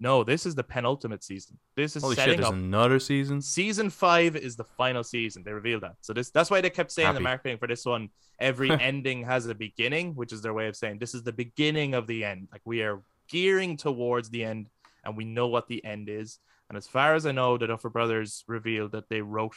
[0.00, 1.58] No, this is the penultimate season.
[1.76, 2.36] This is Holy shit!
[2.36, 2.54] There's up.
[2.54, 3.40] another season.
[3.40, 5.42] Season five is the final season.
[5.44, 5.96] They revealed that.
[6.00, 9.24] So this that's why they kept saying in the marketing for this one, every ending
[9.24, 12.24] has a beginning, which is their way of saying this is the beginning of the
[12.24, 12.48] end.
[12.50, 14.68] Like we are gearing towards the end
[15.04, 16.38] and we know what the end is.
[16.68, 19.54] And as far as I know, the Duffer Brothers revealed that they wrote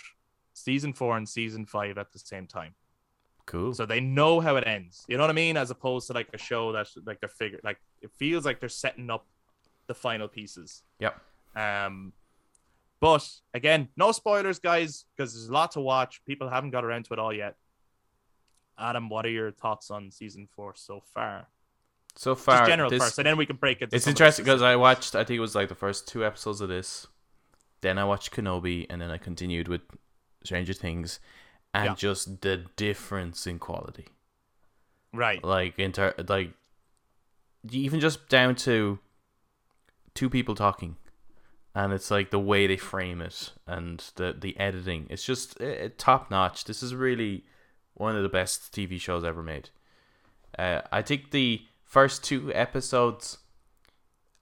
[0.58, 2.74] season four and season five at the same time.
[3.46, 3.74] Cool.
[3.74, 5.06] So they know how it ends.
[5.08, 5.56] You know what I mean?
[5.56, 8.70] As opposed to like a show that's like they're figure like it feels like they're
[8.70, 9.26] setting up
[9.88, 10.84] the final pieces.
[11.00, 11.20] Yep.
[11.56, 12.13] Um
[13.00, 16.26] but again, no spoilers, guys, because there's a lot to watch.
[16.26, 17.56] People haven't got around to it all yet.
[18.80, 21.48] Adam, what are your thoughts on season four so far?
[22.15, 23.89] so far, Just general this, first, and then we can break it.
[23.93, 25.15] it's interesting because I watched.
[25.15, 27.06] I think it was like the first two episodes of this.
[27.82, 29.82] Then I watched Kenobi, and then I continued with
[30.43, 31.19] Stranger Things,
[31.73, 31.95] and Yeah.
[31.95, 34.08] just the difference in quality.
[35.13, 35.43] right.
[35.43, 36.52] like inter like
[37.71, 39.00] even just down to
[40.13, 40.95] two people talking
[41.76, 45.89] and it's like the way they frame it and the the editing it's just uh,
[45.97, 47.43] top notch this is really
[47.95, 49.69] one of the best tv shows ever made
[50.60, 53.38] uh, i think the first two episodes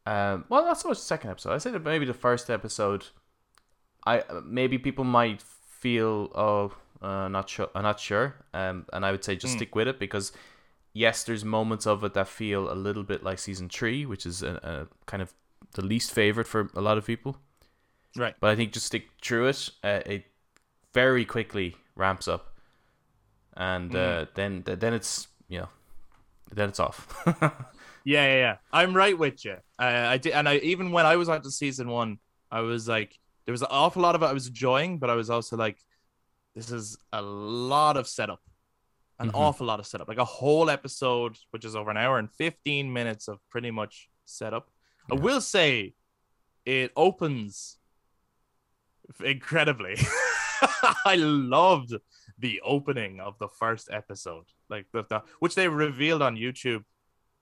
[0.05, 3.07] um well not so much the second episode i say that maybe the first episode
[4.05, 5.41] i maybe people might
[5.85, 6.13] feel
[6.47, 6.73] oh
[7.07, 9.57] uh, not sure i'm not sure um and i would say just Mm.
[9.59, 10.31] stick with it because
[10.97, 14.41] yes, there's moments of it that feel a little bit like season three, which is
[14.41, 15.29] a, a kind of
[15.73, 17.35] the least favorite for a lot of people.
[18.15, 18.33] Right.
[18.39, 19.69] But I think just stick through it.
[19.83, 20.23] Uh, it
[20.93, 22.43] very quickly ramps up,
[23.57, 25.69] and uh, then then it's you know
[26.55, 27.11] then it's off.
[28.07, 28.55] Yeah, yeah, yeah.
[28.71, 29.57] I'm right with you.
[29.79, 32.19] Uh, I did, and I even when I was on to season one,
[32.51, 35.15] I was like, there was an awful lot of it I was enjoying, but I
[35.15, 35.77] was also like,
[36.55, 38.41] this is a lot of setup,
[39.19, 39.35] an Mhm.
[39.35, 42.91] awful lot of setup, like a whole episode, which is over an hour and 15
[42.91, 44.69] minutes of pretty much setup.
[45.11, 45.93] I will say,
[46.65, 47.77] it opens
[49.23, 49.95] incredibly.
[51.05, 51.93] I loved
[52.39, 56.83] the opening of the first episode, like the, the which they revealed on YouTube,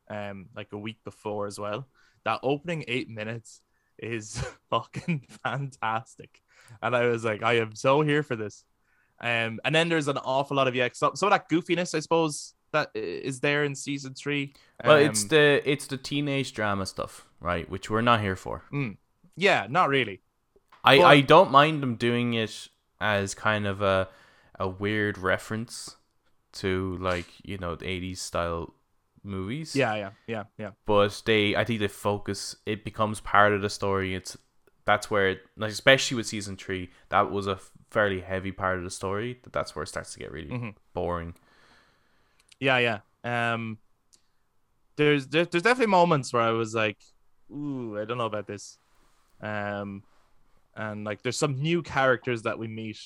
[0.09, 1.87] um, like a week before as well.
[2.25, 3.61] That opening eight minutes
[3.97, 6.41] is fucking fantastic,
[6.81, 8.63] and I was like, I am so here for this.
[9.21, 11.99] Um, and then there's an awful lot of yeah, some, some of that goofiness, I
[11.99, 14.53] suppose, that is there in season three.
[14.83, 17.69] well, it's Um, the it's the teenage drama stuff, right?
[17.69, 18.63] Which we're not here for.
[19.37, 20.21] yeah, not really.
[20.83, 22.67] I, But- I don't mind them doing it
[22.99, 24.09] as kind of a
[24.59, 25.95] a weird reference
[26.53, 28.73] to like you know the 80s style
[29.23, 30.71] movies Yeah, yeah, yeah, yeah.
[30.85, 34.37] but they i think they focus it becomes part of the story it's
[34.85, 37.57] that's where it, like especially with season three that was a
[37.89, 40.75] fairly heavy part of the story that that's where it starts to get really Mhm.
[40.93, 41.33] boring
[42.59, 42.99] Yeah, yeah.
[43.53, 43.77] Um,
[44.95, 46.97] there's there, there's definitely moments where I was like,
[47.51, 48.77] "Ooh, I don't know about this,"
[49.41, 50.03] um,
[50.75, 52.99] and like there's some new characters that we meet,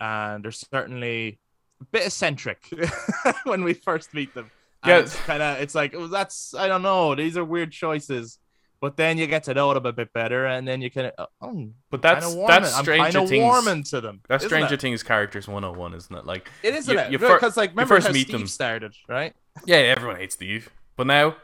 [0.00, 1.38] and they're certainly
[1.80, 2.68] a bit eccentric
[3.44, 4.50] when we first meet them.
[4.84, 4.98] Yeah.
[4.98, 7.14] it's kind of it's like oh, that's I don't know.
[7.14, 8.38] These are weird choices.
[8.80, 11.68] But then you get to know them a bit better, and then you can oh,
[11.88, 12.46] but that's warming.
[12.48, 14.20] that's I'm stranger of things warming to them.
[14.28, 14.80] that's stranger it?
[14.80, 17.20] things characters 101 isn't it like It isn't you- it?
[17.20, 18.46] Because like remember first how meet Steve them.
[18.48, 19.34] started, right?
[19.66, 21.36] yeah everyone hates steve but now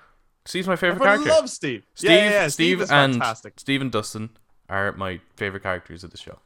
[0.47, 1.85] steve's my favorite Everyone character loves Steve.
[1.95, 2.49] Steve, yeah, yeah, yeah.
[2.49, 3.61] Steve, is and fantastic.
[3.61, 4.31] Steve and Dustin
[4.69, 6.39] are my favorite characters of the show,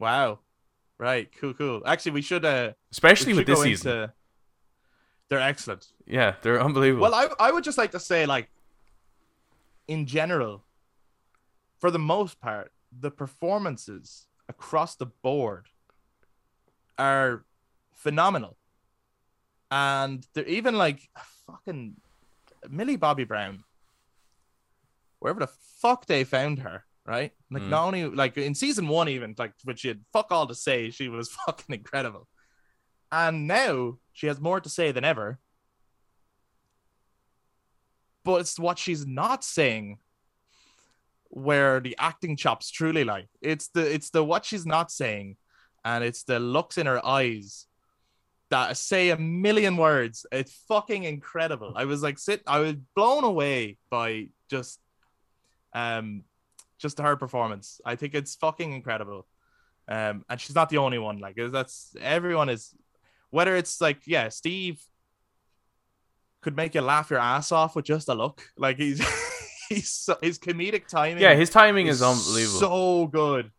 [0.00, 0.40] Wow.
[0.98, 1.28] Right.
[1.40, 1.54] Cool.
[1.54, 1.82] Cool.
[1.86, 2.44] Actually, we should.
[2.44, 3.90] Uh, especially we with this season.
[3.92, 4.12] into-
[5.34, 5.88] They're excellent.
[6.06, 7.02] Yeah, they're unbelievable.
[7.02, 8.48] Well, I I would just like to say, like,
[9.88, 10.64] in general,
[11.80, 15.66] for the most part, the performances across the board
[16.98, 17.44] are
[17.94, 18.56] phenomenal,
[19.72, 21.00] and they're even like
[21.48, 21.96] fucking
[22.70, 23.64] Millie Bobby Brown,
[25.18, 27.32] wherever the fuck they found her, right?
[27.50, 27.70] Like Mm.
[27.70, 30.90] not only like in season one, even like when she had fuck all to say,
[30.90, 32.28] she was fucking incredible,
[33.10, 35.38] and now she has more to say than ever.
[38.24, 39.98] But it's what she's not saying
[41.28, 43.26] where the acting chops truly lie.
[43.42, 45.36] It's the it's the what she's not saying,
[45.84, 47.66] and it's the looks in her eyes
[48.50, 50.24] that say a million words.
[50.30, 51.72] It's fucking incredible.
[51.76, 54.78] I was like sit I was blown away by just
[55.74, 56.22] um
[56.78, 57.80] just her performance.
[57.84, 59.26] I think it's fucking incredible.
[59.88, 61.18] Um and she's not the only one.
[61.18, 62.74] Like that's everyone is
[63.34, 64.80] whether it's like yeah, Steve
[66.40, 68.48] could make you laugh your ass off with just a look.
[68.56, 69.04] Like he's
[69.68, 72.60] he's so, his comedic timing yeah, his timing is unbelievable.
[72.60, 73.50] so good.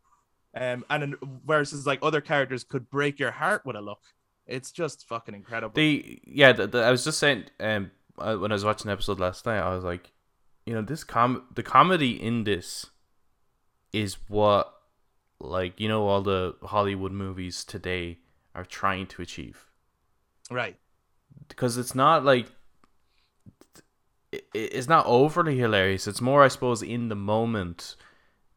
[0.56, 4.00] Um, and versus like other characters could break your heart with a look.
[4.48, 5.74] It's just fucking incredible.
[5.76, 9.20] The yeah, the, the, I was just saying um when I was watching the episode
[9.20, 10.14] last night, I was like,
[10.66, 12.86] you know, this com the comedy in this
[13.92, 14.74] is what
[15.42, 18.20] like you know all the Hollywood movies today
[18.56, 19.65] are trying to achieve
[20.52, 20.76] right.
[21.50, 22.48] because it's not like
[24.32, 26.08] it, it's not overly hilarious.
[26.08, 27.96] It's more, I suppose, in the moment,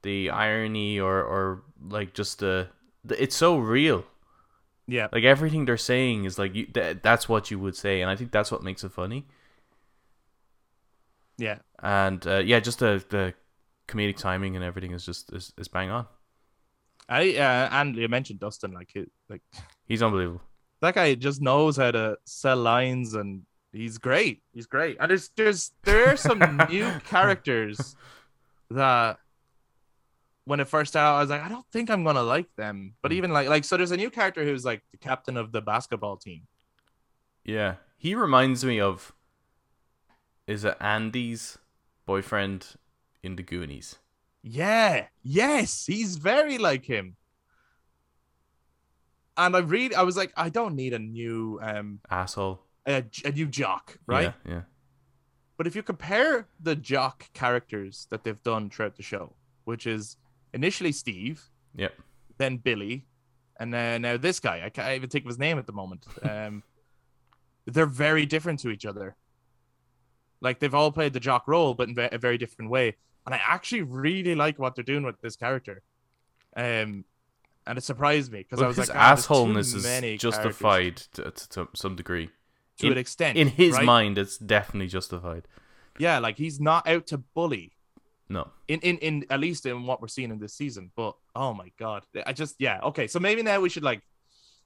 [0.03, 2.68] the irony or or like just the,
[3.05, 4.05] the it's so real.
[4.87, 5.09] Yeah.
[5.12, 8.16] Like everything they're saying is like you, th- that's what you would say, and I
[8.16, 9.27] think that's what makes it funny.
[11.37, 11.59] Yeah.
[11.81, 13.35] And uh, yeah, just the the
[13.87, 16.07] comedic timing and everything is just is, is bang on.
[17.09, 19.42] I uh, and you mentioned Dustin, like he, like
[19.87, 20.42] He's unbelievable.
[20.80, 24.42] That guy just knows how to sell lines, and he's great.
[24.52, 24.96] He's great.
[25.00, 27.96] And there's there's there are some new characters
[28.70, 29.18] that
[30.44, 32.94] when it first out, I was like, I don't think I'm gonna like them.
[33.02, 33.14] But Mm.
[33.16, 36.16] even like like so, there's a new character who's like the captain of the basketball
[36.16, 36.46] team.
[37.44, 39.12] Yeah, he reminds me of
[40.46, 41.58] is it Andy's
[42.06, 42.76] boyfriend
[43.22, 43.96] in the Goonies?
[44.42, 45.08] Yeah.
[45.22, 47.16] Yes, he's very like him.
[49.38, 53.31] And I read, I was like, I don't need a new um Asshole, a, a
[53.31, 54.35] new jock, right?
[54.44, 54.61] Yeah, yeah.
[55.57, 60.16] But if you compare the jock characters that they've done throughout the show, which is
[60.53, 61.42] initially Steve,
[61.77, 61.92] Yep.
[62.38, 63.07] then Billy,
[63.61, 66.05] and then now this guy, I can't even think of his name at the moment.
[66.22, 66.62] Um,
[67.66, 69.14] they're very different to each other.
[70.40, 72.96] Like they've all played the jock role, but in a very different way.
[73.27, 75.83] And I actually really like what they're doing with this character.
[76.57, 77.05] Um,
[77.68, 80.96] and it surprised me because I was his like, "Ah, there's assholeness many is justified
[81.14, 82.31] to, to, to some degree.
[82.78, 83.38] to in- an extent.
[83.38, 83.85] In his right?
[83.85, 85.46] mind, it's definitely justified.
[85.98, 87.72] yeah, like he's not out to bully.
[88.31, 88.48] No.
[88.68, 90.90] in, in in at least in what we're seeing in this season.
[90.96, 93.07] But oh my god, I just yeah okay.
[93.07, 94.02] So maybe now we should like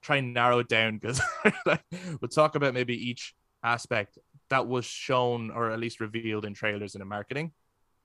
[0.00, 1.20] try and narrow it down because
[1.66, 1.82] like,
[2.20, 4.18] we'll talk about maybe each aspect
[4.50, 7.52] that was shown or at least revealed in trailers and in marketing,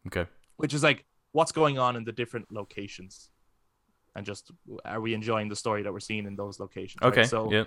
[0.05, 0.27] Okay.
[0.57, 3.29] which is like what's going on in the different locations,
[4.17, 4.51] and just
[4.83, 6.99] are we enjoying the story that we're seeing in those locations?
[7.01, 7.13] right?
[7.13, 7.23] Okay.
[7.23, 7.63] so yeah.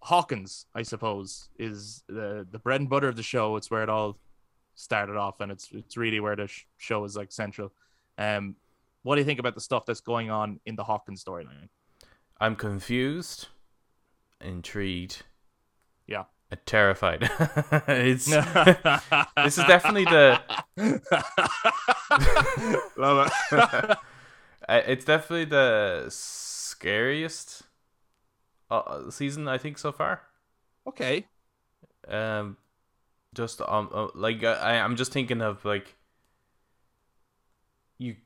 [0.00, 3.56] Hawkins, I suppose, is the the bread and butter of the show.
[3.56, 4.18] It's where it all
[4.74, 7.72] started off, and it's it's really where the sh- show is like central.
[8.18, 8.56] Um,
[9.02, 11.68] what do you think about the stuff that's going on in the Hawkins storyline?
[12.40, 13.48] I'm confused,
[14.40, 15.22] intrigued,
[16.06, 17.22] Yeah, and terrified.
[17.88, 18.26] it's
[19.44, 20.40] this is definitely the
[22.96, 23.98] love it.
[24.68, 27.62] Uh, it's definitely the scariest
[28.70, 30.22] uh, season I think so far.
[30.86, 31.26] okay,
[32.08, 32.56] Um,
[33.34, 35.96] just um, uh, like I, I'm just thinking of like
[37.98, 38.16] you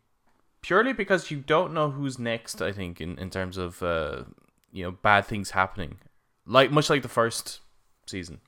[0.63, 2.63] purely because you don't know who's next.
[2.63, 4.25] I think in in terms of uh,
[4.73, 5.99] you know, bad things happening,
[6.47, 7.61] like much like the first
[8.07, 8.41] season.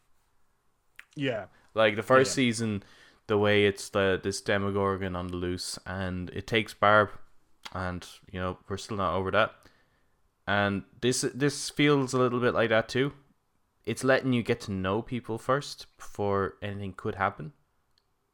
[1.14, 2.34] yeah, Like the first Yeah.
[2.34, 2.82] season,
[3.26, 7.10] the way it's the this Demogorgon on the loose, and it takes Barb,
[7.74, 9.52] and you know we're still not over that.
[10.46, 13.12] And this this feels a little bit like that too.
[13.84, 17.52] It's letting you get to know people first before anything could happen,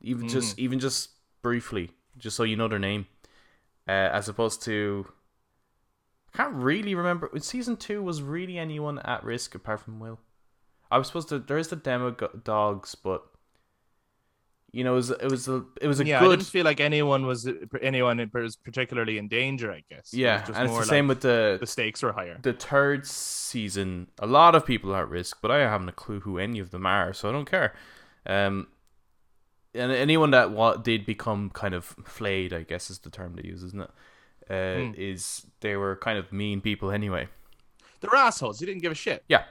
[0.01, 1.11] even just even just
[1.43, 3.07] briefly, just so you know their name,
[3.87, 5.07] uh, as opposed to.
[6.35, 7.31] I can't really remember.
[7.35, 10.21] In season two was really anyone at risk apart from Will.
[10.91, 11.39] I was supposed to.
[11.39, 13.25] There is the demo dogs, but
[14.71, 16.21] you know, it was it was a it was a yeah.
[16.21, 17.49] I didn't feel like anyone was
[17.81, 19.73] anyone was particularly in danger.
[19.73, 20.13] I guess.
[20.13, 22.39] It yeah, just and it's the same with the the stakes were higher.
[22.43, 24.09] the third season.
[24.19, 26.71] A lot of people are at risk, but I haven't a clue who any of
[26.71, 27.75] them are, so I don't care.
[28.27, 28.69] Um,
[29.75, 33.49] and anyone that wa- did become kind of flayed, I guess is the term they
[33.49, 33.91] use, isn't it?
[34.51, 34.93] Uh, Hmm.
[34.97, 37.29] Is they were kind of mean people anyway.
[38.01, 38.61] They're assholes.
[38.61, 39.25] You didn't give a shit.
[39.29, 39.45] Yeah.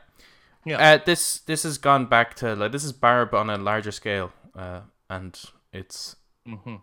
[0.65, 0.79] Yeah.
[0.93, 4.31] Uh, this this has gone back to like this is Barb on a larger scale,
[4.55, 5.39] uh, and
[5.71, 6.75] it's hmm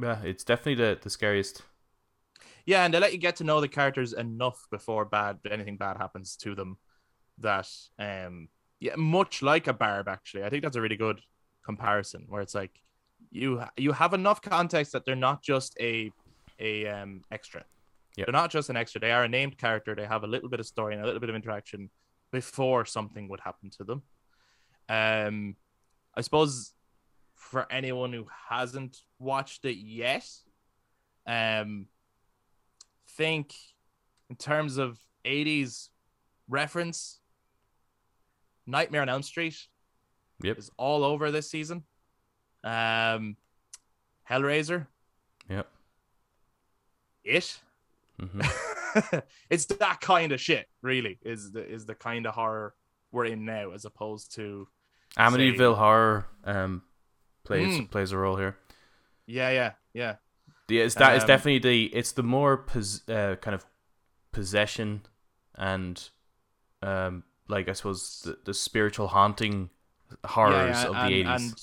[0.00, 1.62] yeah, it's definitely the the scariest.
[2.64, 5.96] Yeah, and they let you get to know the characters enough before bad anything bad
[5.96, 6.78] happens to them.
[7.38, 8.48] That um
[8.80, 10.44] yeah, much like a barb actually.
[10.44, 11.20] I think that's a really good
[11.64, 12.72] comparison where it's like
[13.30, 16.10] you you have enough context that they're not just a
[16.58, 17.64] a um extra.
[18.16, 18.26] Yep.
[18.26, 19.00] They're not just an extra.
[19.00, 19.94] They are a named character.
[19.94, 21.90] They have a little bit of story and a little bit of interaction
[22.30, 24.02] before something would happen to them.
[24.88, 25.56] Um
[26.14, 26.74] I suppose
[27.52, 30.26] for anyone who hasn't watched it yet,
[31.26, 31.86] um
[33.10, 33.52] think
[34.30, 35.90] in terms of 80s
[36.48, 37.20] reference
[38.66, 39.68] nightmare on elm street
[40.42, 40.58] Yep.
[40.58, 41.84] is all over this season
[42.64, 43.36] um
[44.28, 44.86] hellraiser
[45.50, 45.68] Yep.
[47.24, 47.60] it
[48.18, 48.40] hmm
[49.50, 51.18] it's that kind of shit, really.
[51.22, 52.74] Is the is the kind of horror
[53.10, 54.68] we're in now, as opposed to
[55.16, 56.82] Amityville horror um
[57.44, 57.90] plays Mm.
[57.90, 58.56] plays a role here.
[59.26, 60.16] yeah, yeah, yeah,
[60.68, 63.64] The it's that it's Um, definitely the it's the more pos- uh, kind of
[64.32, 65.02] possession
[65.56, 66.08] and
[66.82, 69.70] um like I suppose the, the spiritual haunting
[70.24, 71.28] horrors yeah, of the and, eighties.
[71.50, 71.60] and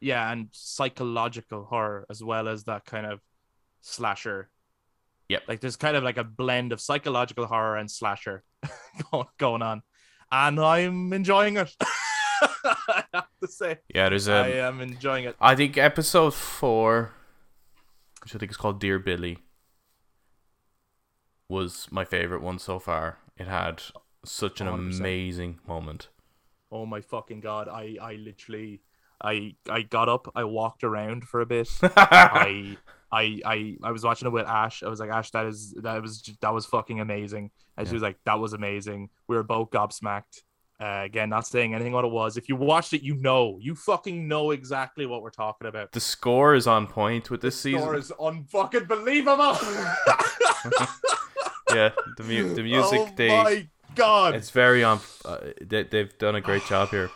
[0.00, 3.20] yeah, and psychological horror as well as that kind of
[3.80, 4.50] slasher.
[5.28, 5.42] Yep.
[5.48, 8.42] Like there's kind of like a blend of psychological horror and slasher
[9.38, 9.82] going on,
[10.30, 11.74] and I'm enjoying it.
[12.88, 14.68] I have to say, Yeah, there's I a.
[14.68, 15.36] am enjoying it.
[15.40, 17.12] I think episode four,
[18.22, 19.38] which I think is called Dear Billy,
[21.48, 23.18] was my favorite one so far.
[23.36, 23.82] It had
[24.24, 24.98] such an 100%.
[24.98, 26.08] amazing moment.
[26.70, 27.68] Oh my fucking god!
[27.68, 28.80] I I literally
[29.22, 31.68] I I got up, I walked around for a bit.
[31.82, 32.78] I
[33.12, 34.82] I I I was watching it with Ash.
[34.82, 37.50] I was like, Ash, that is that was that was fucking amazing.
[37.76, 39.10] And she was like, that was amazing.
[39.28, 40.42] We were both gobsmacked.
[40.82, 42.36] Uh, again, not saying anything what it was.
[42.36, 45.92] If you watched it, you know, you fucking know exactly what we're talking about.
[45.92, 47.82] the score is on point with this season.
[47.82, 49.56] Score is unfucking believable.
[51.72, 54.34] yeah, the mu- the music oh they my god!
[54.34, 54.98] it's very on.
[55.24, 57.10] Uh, they they've done a great job here.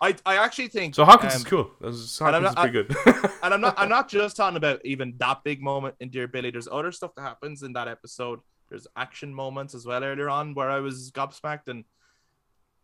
[0.00, 1.70] I I actually think So Hawkins um, is cool.
[1.80, 2.96] Hawkins I'm is not- pretty good.
[3.42, 6.52] and I'm not I'm not just talking about even that big moment in Dear Billy.
[6.52, 8.38] There's other stuff that happens in that episode.
[8.68, 11.84] There's action moments as well earlier on where I was gobsmacked, and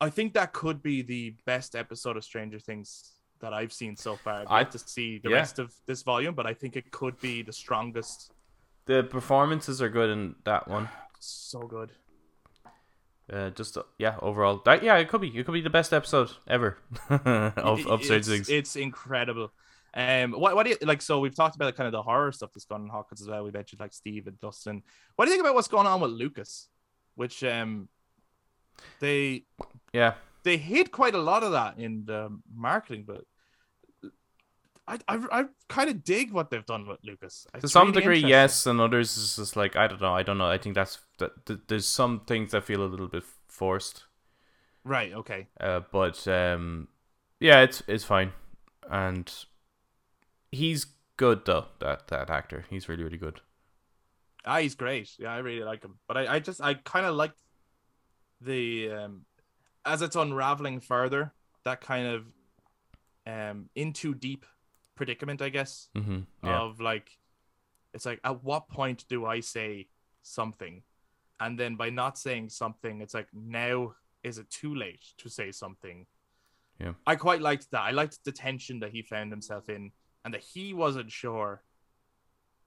[0.01, 4.17] I think that could be the best episode of Stranger Things that I've seen so
[4.17, 4.41] far.
[4.41, 5.37] I'd I- like to see the yeah.
[5.37, 8.33] rest of this volume, but I think it could be the strongest.
[8.87, 10.89] the performances are good in that one.
[11.21, 11.91] So good.
[13.31, 15.37] Uh, just uh, yeah, overall, that yeah, it could be.
[15.37, 16.79] It could be the best episode ever
[17.11, 18.49] of of Stranger it's, Things.
[18.49, 19.51] it's incredible.
[19.95, 21.03] Um, what what do you like?
[21.03, 23.43] So we've talked about kind of the horror stuff that's gone on Hawkins as well.
[23.43, 24.85] We mentioned like Steve and Dustin.
[25.17, 26.69] What do you think about what's going on with Lucas?
[27.17, 27.89] Which um,
[29.01, 29.43] they
[29.93, 33.25] Yeah, they hid quite a lot of that in the marketing, but
[34.87, 37.47] I I, I kind of dig what they've done with Lucas.
[37.61, 40.15] to some really degree, yes, and others is just like I don't know.
[40.15, 40.49] I don't know.
[40.49, 41.47] I think that's that.
[41.47, 44.05] th- There's some things that feel a little bit forced.
[44.85, 45.13] Right.
[45.13, 45.49] Okay.
[45.61, 46.89] Uh, but um,
[47.41, 48.33] yeah, it's it's fine,
[48.91, 49.33] and
[50.51, 50.87] he's
[51.17, 51.67] good though.
[51.81, 53.41] That that actor, he's really really good.
[54.47, 55.11] Ah, he's great.
[55.19, 55.99] Yeah, I really like him.
[56.07, 57.33] But I, I just I kind of like
[58.41, 59.27] the um
[59.89, 61.33] as it's unraveling further,
[61.65, 62.25] that kind of
[63.27, 64.47] um into deep
[64.95, 67.19] predicament, I guess, hmm Yeah, of like
[67.95, 69.89] it's like at what point do I say
[70.23, 70.83] something?
[71.41, 75.53] And then by not saying something, it's like now is it too late to say
[75.53, 76.07] something?
[76.81, 76.93] Yeah.
[77.07, 77.83] I quite liked that.
[77.83, 79.93] I liked the tension that he found himself in
[80.25, 81.63] and that he wasn't sure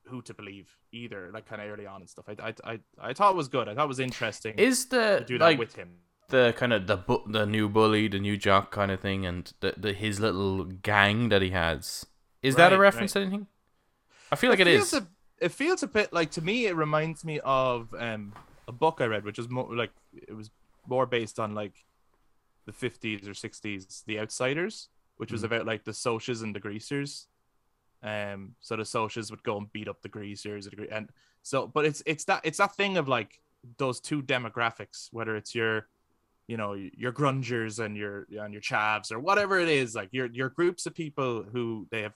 [0.06, 2.26] who to believe either, like kind of early on and stuff.
[2.28, 3.68] I, I, I, I thought it was good.
[3.68, 5.90] I thought it was interesting is to the do that like with him.
[6.32, 9.52] The kind of the bu- the new bully, the new jock kind of thing, and
[9.60, 12.06] the, the his little gang that he has.
[12.42, 13.48] Is that a Right, reference to anything?
[14.32, 15.02] I feel like it feels is.
[15.02, 15.08] A,
[15.40, 16.68] it feels a bit like to me.
[16.68, 18.34] It reminds me of um
[18.68, 20.50] a book I read, which was more like it was
[20.88, 21.86] more based on like
[22.66, 25.46] the fifties or sixties, The Outsiders, which was Mhm.
[25.46, 27.28] about like the Socs and the greasers.
[28.04, 31.10] Um, so the Socs would go and beat up the greasers, and the gre- and
[31.44, 33.42] so, but it's it's that it's that thing of like
[33.78, 35.88] those two demographics, whether it's your
[36.52, 36.72] you know
[37.04, 40.86] your grungers and your and your chavs or whatever it is like your your groups
[40.88, 42.16] of people who they have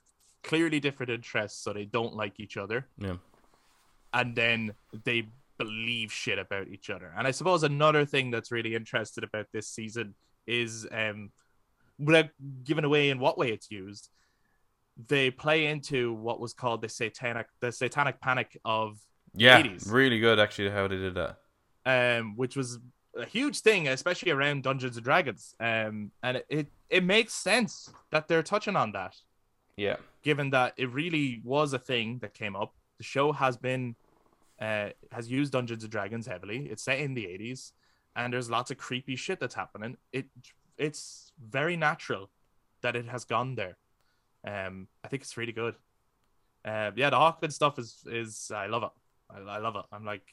[0.50, 3.18] clearly different interests so they don't like each other Yeah.
[4.20, 4.60] and then
[5.10, 5.20] they
[5.58, 9.68] believe shit about each other and i suppose another thing that's really interesting about this
[9.70, 10.08] season
[10.62, 11.20] is um
[11.98, 12.30] without
[12.70, 14.10] giving away in what way it's used
[15.08, 18.98] they play into what was called the satanic the satanic panic of
[19.34, 19.92] Yeah, 80s.
[19.92, 21.38] really good actually how they did that.
[21.96, 22.80] um, which was
[23.16, 25.56] a huge thing, especially around Dungeons and Dragons.
[25.60, 29.16] Um, and it, it, it makes sense that they're touching on that,
[29.78, 29.98] Yeah.
[30.24, 32.74] given that it really was a thing that came up.
[32.98, 33.96] The show has been,
[34.60, 36.68] uh, has used Dungeons and Dragons heavily.
[36.68, 37.72] It's set in the 80s,
[38.16, 39.98] and there's lots of creepy shit that's happening.
[40.12, 40.26] It,
[40.78, 42.30] it's very natural
[42.82, 43.78] that it has gone there.
[44.46, 45.76] Um, I think it's really good.
[46.64, 48.90] Uh, yeah, the Hawkins stuff is is I love it.
[49.30, 49.86] I, I love it.
[49.92, 50.24] I'm like,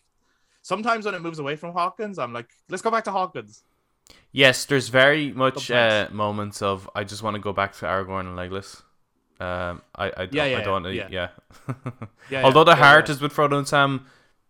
[0.62, 3.62] sometimes when it moves away from Hawkins, I'm like, let's go back to Hawkins.
[4.32, 8.20] Yes, there's very much uh, moments of I just want to go back to Aragorn
[8.20, 8.82] and Legolas.
[9.40, 11.28] Um, I I don't, Yeah, yeah, I don't yeah, yeah.
[12.30, 12.44] Yeah.
[12.44, 14.06] Although the heart is with Frodo and Sam,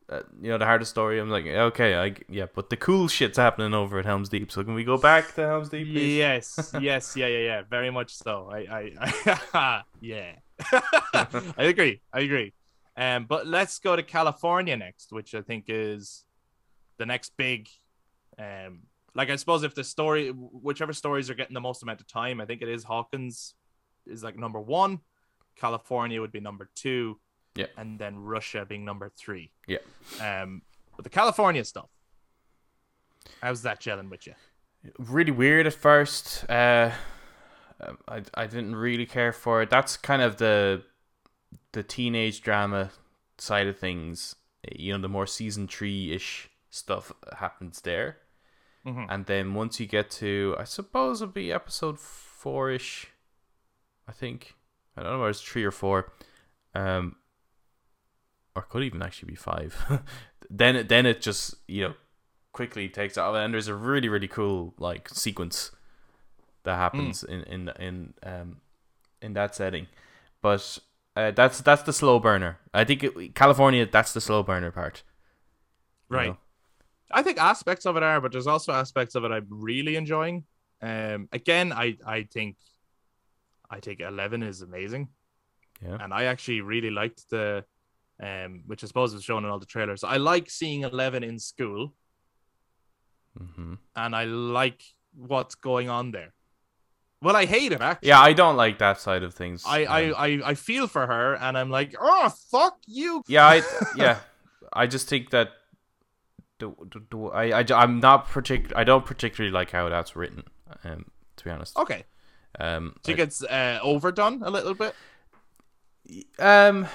[0.08, 1.18] uh, you know the hardest story.
[1.18, 4.52] I'm like, okay, I yeah, but the cool shit's happening over at Helm's Deep.
[4.52, 5.92] So can we go back to Helm's Deep?
[5.92, 6.16] please?
[6.16, 7.62] Yes, yes, yeah, yeah, yeah.
[7.68, 8.50] Very much so.
[8.52, 10.32] I, I, I yeah.
[11.14, 12.00] I agree.
[12.12, 12.52] I agree.
[13.02, 16.24] Um, but let's go to California next, which I think is
[16.98, 17.68] the next big.
[18.38, 18.82] Um,
[19.14, 22.40] like I suppose if the story, whichever stories are getting the most amount of time,
[22.40, 23.54] I think it is Hawkins
[24.06, 25.00] is like number one,
[25.56, 27.18] California would be number two,
[27.54, 27.66] Yeah.
[27.76, 29.52] and then Russia being number three.
[29.66, 29.78] Yeah.
[30.20, 30.62] Um,
[30.96, 31.90] but the California stuff,
[33.42, 34.34] how's that gelling with you?
[34.98, 36.44] really weird at first.
[36.50, 36.90] Uh,
[38.08, 39.70] I I didn't really care for it.
[39.70, 40.82] That's kind of the
[41.72, 42.90] the teenage drama
[43.38, 44.36] side of things.
[44.70, 48.18] You know, the more season three ish stuff happens there,
[48.86, 49.06] Mhm.
[49.10, 53.08] and then once you get to, I suppose it'll be episode four ish.
[54.08, 54.54] I think
[54.96, 56.12] I don't know whether it's three or four,
[56.74, 57.16] um,
[58.54, 60.02] or could even actually be five.
[60.50, 61.94] then it then it just you know
[62.52, 65.70] quickly takes off, and there's a really really cool like sequence
[66.64, 68.60] that happens in in in um
[69.20, 69.86] in that setting,
[70.40, 70.78] but
[71.16, 72.58] uh, that's that's the slow burner.
[72.72, 75.02] I think it, California that's the slow burner part.
[76.10, 76.28] you Right.
[76.28, 76.38] know?
[77.10, 80.44] I think aspects of it are, but there's also aspects of it I'm really enjoying.
[80.80, 82.56] Um, again, I I think
[83.70, 85.08] I think Eleven is amazing,
[85.82, 85.98] Yeah.
[86.00, 87.64] and I actually really liked the,
[88.22, 90.04] um, which I suppose was shown in all the trailers.
[90.04, 91.94] I like seeing Eleven in school,
[93.36, 94.82] hmm and I like
[95.14, 96.32] what's going on there.
[97.22, 98.08] Well, I hate it actually.
[98.08, 99.62] Yeah, I don't like that side of things.
[99.66, 103.22] I, I, um, I, I feel for her, and I'm like, oh fuck you.
[103.28, 103.62] yeah, I
[103.96, 104.18] yeah,
[104.72, 105.50] I just think that
[106.58, 108.76] the, the, the I, I I'm not particular.
[108.76, 110.42] I don't particularly like how that's written.
[110.84, 111.06] Um,
[111.36, 111.76] to be honest.
[111.76, 112.04] Okay,
[112.58, 114.94] Um, Do you I- gets uh, overdone a little bit.
[116.38, 116.86] Um,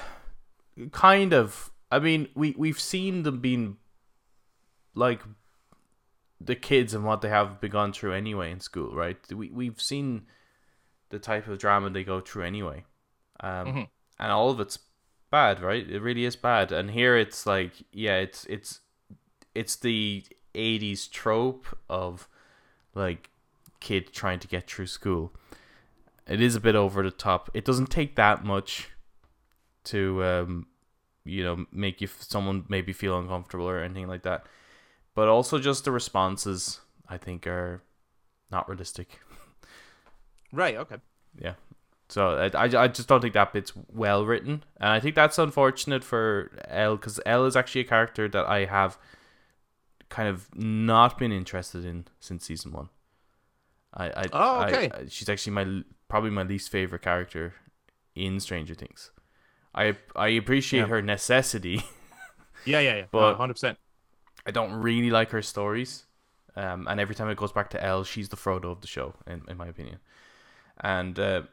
[0.92, 1.72] kind of.
[1.92, 3.78] I mean, we we've seen them being
[4.94, 5.22] like
[6.40, 9.18] the kids and what they have been gone through anyway in school, right?
[9.34, 10.28] We we've seen
[11.10, 12.84] the type of drama they go through anyway,
[13.40, 13.88] um, Mhm.
[14.20, 14.80] and all of it's
[15.32, 15.90] bad, right?
[15.90, 16.72] It really is bad.
[16.72, 18.82] And here it's like, yeah, it's it's
[19.56, 20.24] it's the
[20.54, 22.28] '80s trope of
[22.94, 23.30] like
[23.80, 25.34] kid trying to get through school.
[26.28, 27.50] It is a bit over the top.
[27.54, 28.90] It doesn't take that much
[29.86, 30.68] to um,
[31.24, 34.46] you know make you someone maybe feel uncomfortable or anything like that.
[35.18, 37.82] But also just the responses I think are
[38.52, 39.20] not realistic.
[40.54, 40.76] Right.
[40.78, 40.98] Okay.
[41.42, 41.56] Yeah.
[42.08, 45.40] So I, I, I just don't think that bit's well written, and I think that's
[45.40, 48.98] unfortunate for El because El is actually a character that I have
[50.10, 52.90] kind of not been interested in since season one.
[53.94, 54.90] I, I Oh, okay.
[54.94, 57.56] I- she's actually my probably my least favorite character
[58.16, 59.10] in Stranger Things.
[59.74, 60.88] I I appreciate Yeah.
[60.88, 61.82] her necessity.
[62.66, 62.80] Yeah.
[62.82, 62.96] Yeah.
[62.98, 63.06] Yeah.
[63.12, 63.78] But- hundred percent.
[64.48, 66.06] I don't really like her stories.
[66.56, 69.14] Um, and every time it goes back to El, she's the Frodo of the show,
[69.28, 70.00] in, in my opinion.
[70.80, 71.44] And uh,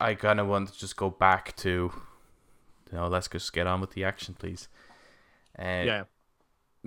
[0.00, 1.92] I kind of want to just go back to,
[2.90, 4.68] you know, let's just get on with the action, please.
[5.58, 6.04] Uh, Yeah.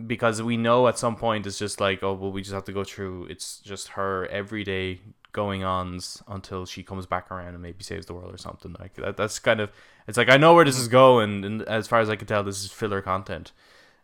[0.08, 2.72] Because we know at some point it's just like, oh, well, we just have to
[2.72, 3.26] go through.
[3.26, 5.02] It's just her everyday
[5.34, 8.94] going ons until she comes back around and maybe saves the world or something like
[8.96, 9.18] that.
[9.18, 9.72] That's kind of.
[10.08, 12.44] It's like I know where this is going, and as far as I can tell,
[12.44, 13.52] this is filler content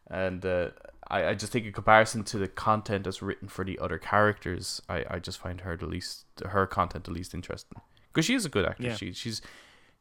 [0.08, 0.70] and uh,
[1.08, 4.82] I, I just think in comparison to the content that's written for the other characters,
[4.90, 7.80] I, I just find her the least her content the least interesting
[8.12, 8.84] because she is a good actor.
[8.84, 8.96] Yeah.
[8.96, 9.42] She she's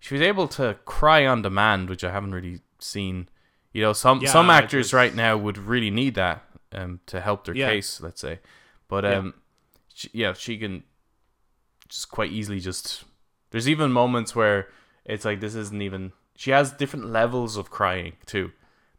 [0.00, 3.28] she was able to cry on demand, which I haven't really seen.
[3.72, 7.44] You know, some Yeah, some actors right now would really need that um to help
[7.44, 7.70] their Yeah.
[7.70, 8.40] case, let's say.
[8.88, 9.18] But Yeah.
[9.18, 9.34] um,
[9.92, 10.84] she, yeah, she can
[11.88, 13.04] just quite easily just.
[13.50, 14.68] There's even moments where
[15.04, 16.12] it's like this isn't even.
[16.36, 18.52] She has different levels of crying too.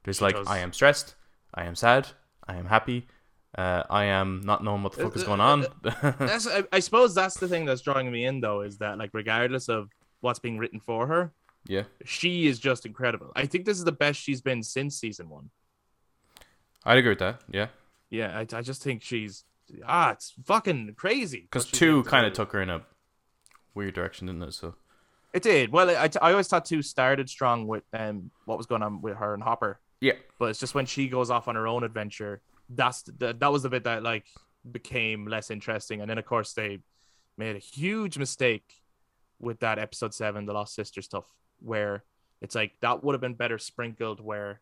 [0.04, 0.48] There's She like does.
[0.48, 1.16] I am stressed,
[1.56, 2.10] I am sad,
[2.48, 3.08] I am happy,
[3.58, 5.66] uh, I am not knowing what the fuck is Uh, going uh, on.
[6.20, 6.46] That's.
[6.48, 9.70] I, I suppose that's the thing that's drawing me in, though, is that like regardless
[9.70, 9.90] of
[10.20, 11.32] what's being written for her,
[11.66, 13.32] yeah, she is just incredible.
[13.36, 15.50] I think this is the best she's been since season one.
[16.84, 17.42] I'd agree with that.
[17.50, 17.68] Yeah,
[18.10, 19.46] Yeah, I, I just think she's
[19.86, 21.42] ah, it's fucking crazy.
[21.42, 22.82] because two kind of took her in a
[23.74, 24.54] weird direction, didn't it?
[24.54, 24.76] So
[25.34, 25.72] It did.
[25.72, 29.16] Well, I, I always thought two started strong with um what was going on with
[29.16, 32.42] her and Hopper, yeah, but it's just when she goes off on her own adventure,
[32.70, 34.26] that's the, that was the bit that like
[34.70, 36.02] became less interesting.
[36.02, 36.80] And then of course they
[37.38, 38.82] made a huge mistake
[39.40, 41.26] with that episode seven, the Lost Sister stuff,
[41.60, 42.04] where
[42.42, 44.62] it's like that would have been better sprinkled where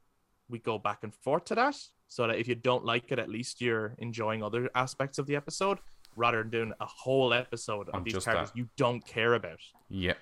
[0.49, 1.75] we go back and forth to that,
[2.07, 5.35] so that if you don't like it, at least you're enjoying other aspects of the
[5.35, 5.79] episode,
[6.15, 8.57] rather than doing a whole episode of these characters that.
[8.57, 9.59] you don't care about
[9.89, 10.13] yeah,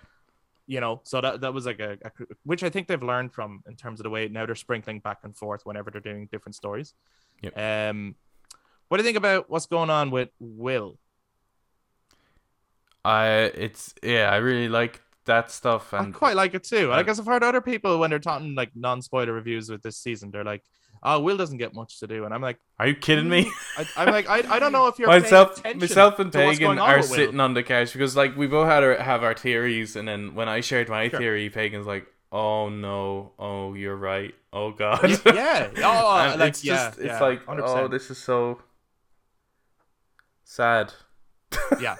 [0.67, 2.11] you know so that that was like a, a
[2.43, 5.19] which i think they've learned from in terms of the way now they're sprinkling back
[5.23, 6.93] and forth whenever they're doing different stories
[7.41, 7.57] Yep.
[7.57, 8.15] um
[8.87, 10.97] what do you think about what's going on with will
[13.03, 16.91] I it's yeah, I really like that stuff And I quite like it too.
[16.91, 20.29] I guess I've heard other people when they're talking like non-spoiler reviews with this season,
[20.31, 20.63] they're like,
[21.03, 23.51] "Oh, Will doesn't get much to do," and I'm like, are you kidding me?
[23.77, 27.01] I, I'm like, I, I don't know if you're myself, attention myself and Pagan are
[27.01, 30.35] sitting on the couch because like we both had our, have our theories, and then
[30.35, 31.19] when I shared my Sure.
[31.19, 35.69] theory, Pagan's like, "Oh no, oh you're right, oh god." yeah.
[35.77, 37.59] Oh, oh like, it's yeah, just it's yeah, like 100%.
[37.63, 38.61] oh this is so
[40.43, 40.93] sad.
[41.79, 41.95] yeah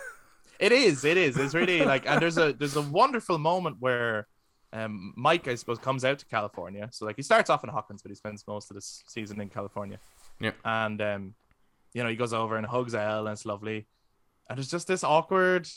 [0.60, 4.28] it is it is it's really like and there's a there's a wonderful moment where
[4.74, 6.88] um mike i suppose comes out to california.
[6.92, 9.50] So like he starts off in hawkins but he spends most of this season in
[9.50, 10.00] california.
[10.40, 10.52] Yeah.
[10.64, 11.34] and um
[11.94, 13.86] you know he goes over and hugs el and it's lovely.
[14.50, 15.68] And it's just this awkward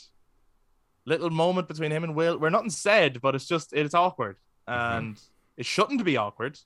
[1.05, 2.37] little moment between him and will.
[2.37, 4.37] Where nothing said but it's just it's awkward.
[4.67, 4.97] Mm-hmm.
[4.97, 5.21] and
[5.57, 6.59] it shouldn't be awkward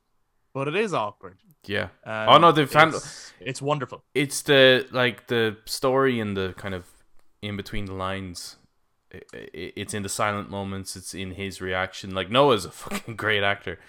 [0.53, 1.37] but it is awkward.
[1.65, 1.89] Yeah.
[2.03, 2.95] and Oh, no, they've found-
[3.39, 4.03] it's, wonderful.
[4.15, 6.85] It's the like the story and the kind of
[7.41, 8.55] in between the lines
[9.11, 12.13] it's in the silent moments it's in his reaction.
[12.13, 13.79] Like noah's a fucking great actor.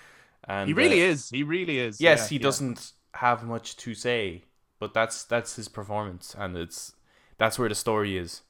[0.44, 1.30] And he really uh, is.
[1.30, 2.00] He really is.
[2.00, 2.42] Yes Yeah, he yeah.
[2.42, 4.44] doesn't have much to say
[4.78, 6.94] but that's that's his performance and it's
[7.38, 8.42] that's where the story is.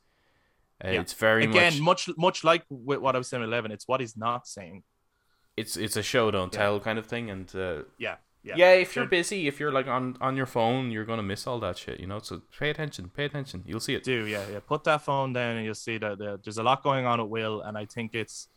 [0.84, 1.00] Uh, Yeah.
[1.00, 4.00] it's very again much much much like with what I was saying Eleven, it's what
[4.00, 4.82] he's not saying.
[5.56, 8.96] it's it's a show don't tell kind of thing and uh, Yeah, yeah, yeah, if
[8.96, 12.00] you're busy if you're like on on your phone you're gonna miss all that shit
[12.00, 14.60] you know so pay attention pay attention you'll see it do yeah, yeah.
[14.60, 17.28] Put that phone down and you'll see that there- there's a lot going on at
[17.28, 18.48] Will, and I think it's,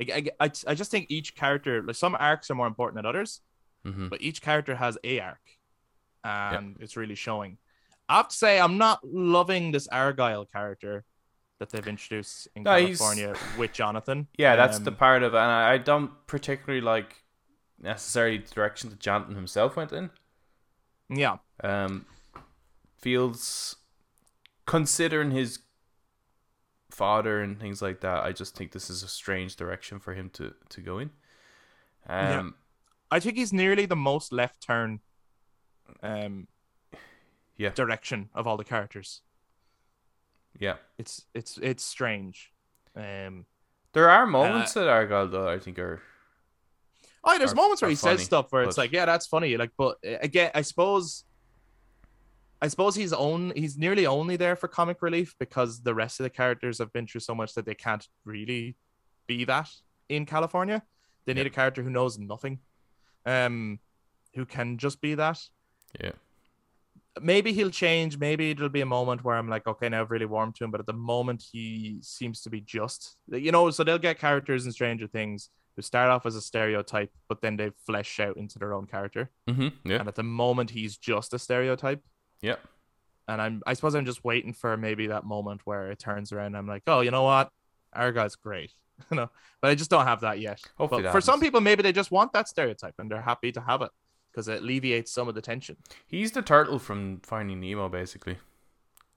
[0.00, 3.40] I, I, I- just think each character, like some arcs are more important than others,
[3.84, 5.44] hmm but each character has a arc,
[6.24, 7.58] and it's really showing.
[8.08, 11.04] I have to say, I'm not loving this Argyle character
[11.58, 14.26] that they've introduced in No, he's- California with Jonathan.
[14.36, 17.21] Yeah, that's the Um, part of it, and I don't particularly like
[17.82, 20.10] necessarily the direction that Jonathan himself went in.
[21.08, 21.36] yeah.
[21.62, 22.06] Um,
[22.98, 23.76] feels
[24.66, 25.58] considering his
[26.90, 28.22] father and things like that.
[28.24, 31.10] I just think this is a strange direction for him to to go in.
[32.08, 32.38] Yeah.
[32.40, 32.54] Um,
[33.10, 35.00] I think he's nearly the most left turn
[36.02, 36.48] um
[37.56, 37.70] Yeah.
[37.70, 39.22] direction of all the characters.
[40.58, 42.52] yeah, It's it's it's strange.
[42.94, 43.46] Um
[43.92, 46.00] there are moments that Argyle though I think are
[47.24, 49.56] Oh, there's Are- moments where he funny, says stuff where it's like, yeah, that's funny.
[49.56, 51.24] Like, but uh, again, I suppose
[52.60, 56.24] I suppose he's own he's nearly only there for comic relief because the rest of
[56.24, 58.76] the characters have been through so much that they can't really
[59.26, 59.68] be that
[60.08, 60.82] in California.
[61.24, 61.46] They need Yeah.
[61.48, 62.58] a character who knows nothing.
[63.26, 63.78] Um
[64.34, 65.38] who can just be that.
[66.00, 66.12] yeah
[67.20, 68.16] maybe he'll change.
[68.18, 70.70] Maybe it'll be a moment where I'm like, okay, now I've really warmed to him.
[70.70, 73.68] But at the moment, he seems to be just, you know.
[73.70, 77.56] So they'll get characters in Stranger Things who start off as a stereotype, but then
[77.56, 79.30] they flesh out into their own character.
[79.48, 82.02] mm-hmm, yeah And at the moment, he's just a stereotype.
[82.42, 82.56] yeah
[83.28, 86.48] And I'm, I suppose, I'm just waiting for maybe that moment where it turns around.
[86.48, 87.50] And I'm like, oh, you know what,
[87.94, 88.72] Argyle's great,
[89.10, 89.30] you know.
[89.60, 90.60] But I just don't have that yet.
[90.76, 93.60] Hopefully that for some people, maybe they just want that stereotype and they're happy to
[93.60, 93.90] have it
[94.32, 95.76] because it alleviates some of the tension.
[96.06, 98.38] he's the turtle from Finding Nemo basically.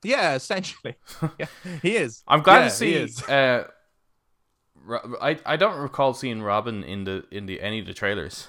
[0.03, 0.95] Yeah, essentially.
[1.39, 1.47] yeah,
[1.81, 2.23] he is.
[2.27, 3.23] I'm glad Yeah, to see.
[3.27, 3.63] Uh,
[5.21, 8.47] I I don't recall seeing Robin in the in the any of the trailers.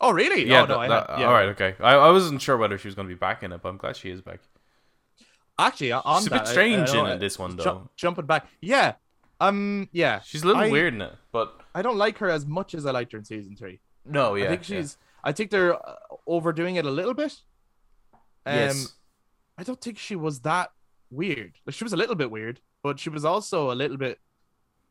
[0.00, 0.44] Oh, really?
[0.48, 1.26] Yeah, oh, no, that- I that- had, yeah.
[1.26, 1.74] all right, okay.
[1.78, 3.76] I, I wasn't sure whether she was going to be back in it, but I'm
[3.76, 4.40] glad she is back.
[5.58, 7.62] Actually, on She's a bit I- strange I know, in uh, it, this one ju-
[7.62, 7.90] though.
[7.96, 8.94] jumping back, yeah,
[9.40, 10.20] um, yeah.
[10.24, 12.84] She's a little I- weird in it, but I don't like her as much as
[12.84, 13.78] I liked her in season three.
[14.04, 14.96] no, yeah, I think she's.
[15.22, 15.94] I think they're uh,
[16.26, 17.38] overdoing it a little bit.
[18.44, 18.94] Um, yes,
[19.56, 20.72] I don't think she was that
[21.12, 21.52] weird.
[21.64, 24.18] Like she was a little bit weird, but she was also a little bit.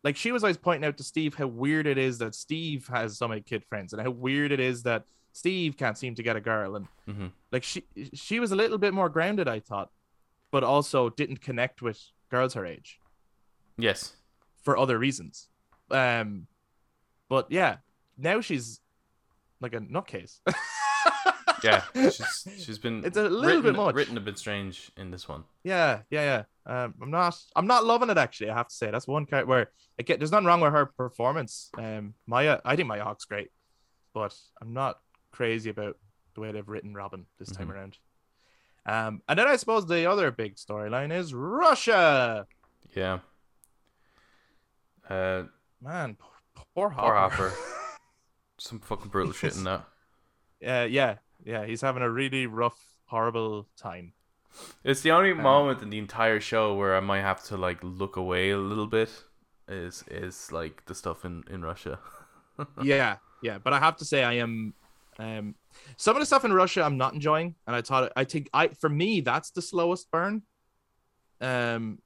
[0.04, 3.18] Like she was always pointing out to Steve how weird it is that Steve has
[3.18, 6.36] so many kid friends, and how weird it is that Steve can't seem to get
[6.36, 7.84] a girl, and hmm like she
[8.14, 9.89] she was a little bit more grounded i thought
[10.52, 11.99] but also didn't connect with
[12.30, 12.99] girls her age
[13.78, 14.14] yes,
[14.64, 15.49] for other reasons
[15.91, 16.47] um
[17.30, 17.78] but yeah
[18.18, 18.80] now she's
[19.60, 20.39] like a nutcase
[21.64, 21.84] yeah.
[21.93, 23.95] She's she's been It's a little written, bit much.
[23.95, 25.43] written a bit strange in this one.
[25.64, 28.91] yeah yeah yeah um i'm not i'm not loving it actually i have to say
[28.91, 32.88] that's one character where again there's nothing wrong with her performance um maya i think
[32.88, 33.49] maya hawke's great
[34.14, 34.99] but i'm not
[35.32, 35.97] crazy about
[36.36, 37.74] the way they've written robin this time Mhm.
[37.74, 37.97] around
[38.86, 42.45] um and then i suppose the other big storyline is russia
[42.95, 43.20] Yeah.
[45.09, 45.43] Uh,
[45.82, 47.07] Man, p- poor Hopper.
[47.07, 47.53] poor Hopper.
[48.59, 49.86] Some fucking brutal shit in that.
[50.64, 54.14] Uh, yeah, yeah, he's having a really rough, horrible time.
[54.84, 57.80] It's the only Um, moment in the entire show where I might have to like
[57.84, 59.10] look away a little bit.
[59.68, 61.99] Is is like the stuff in in Russia.
[62.82, 64.74] yeah, yeah, but I have to say, I am.
[65.20, 65.56] Um,
[65.97, 68.70] some of the stuff in Russia I'm not enjoying, and I thought I think I
[68.70, 70.41] for me that's the slowest burn.
[71.39, 71.99] Um,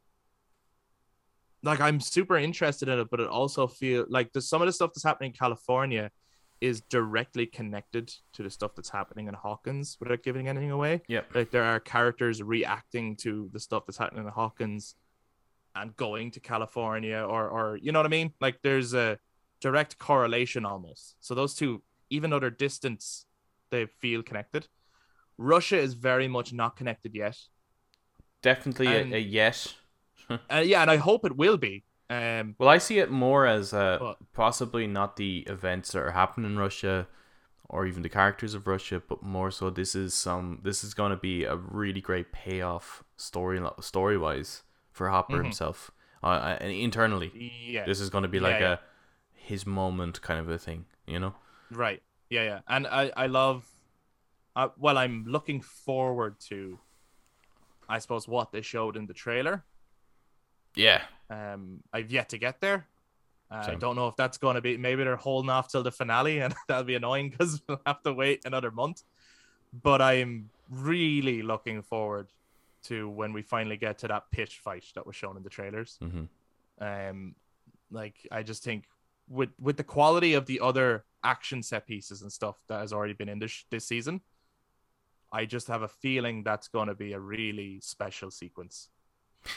[1.63, 4.73] like I'm super interested in it, but it also feel like there's some of the
[4.73, 6.11] stuff that's happening in California
[6.61, 11.01] is directly connected to the stuff that's happening in Hawkins without giving anything away.
[11.07, 11.35] Yep.
[11.35, 14.95] Like there are characters reacting to the stuff that's happening in Hawkins
[15.75, 18.33] and going to California or or you know what I mean?
[18.39, 19.19] Like there's a
[19.59, 21.15] direct correlation almost.
[21.19, 23.25] So those two, even though they're distance,
[23.71, 24.67] they feel connected.
[25.37, 27.37] Russia is very much not connected yet.
[28.41, 29.75] Definitely And- a, a yes.
[30.29, 31.83] Uh, yeah, and I hope it will be.
[32.09, 36.11] Um, Well, I see it more as uh, But- possibly not the events that are
[36.11, 37.07] happening in Russia
[37.67, 41.09] or even the characters of Russia, but more so this is some this is going
[41.11, 45.43] to be a really great payoff story story wise for Hopper Mhm.
[45.45, 45.91] himself
[46.23, 47.31] uh, and internally.
[47.67, 48.73] yeah, This is going to be Yeah, like yeah.
[48.73, 48.79] a
[49.33, 51.35] his moment kind of a thing, you know?
[51.71, 52.01] right.
[52.29, 53.69] Yeah, yeah, and I I love.
[54.55, 56.79] Uh, well, I'm looking forward to.
[57.87, 59.63] I suppose what they showed in the trailer.
[60.75, 61.01] Yeah.
[61.29, 62.87] Um, I've yet to get there.
[63.51, 64.77] Uh, I don't know if that's going to be.
[64.77, 68.13] Maybe they're holding off till the finale, and that'll be annoying because we'll have to
[68.13, 69.03] wait another month.
[69.83, 72.27] But I'm really looking forward
[72.83, 75.97] to when we finally get to that pitch fight that was shown in the trailers.
[76.01, 76.25] hmm
[76.79, 77.35] Um,
[77.91, 78.85] like I just think
[79.29, 83.13] with with the quality of the other action set pieces and stuff that has already
[83.13, 84.21] been in this this season,
[85.31, 88.89] I just have a feeling that's going to be a really special sequence.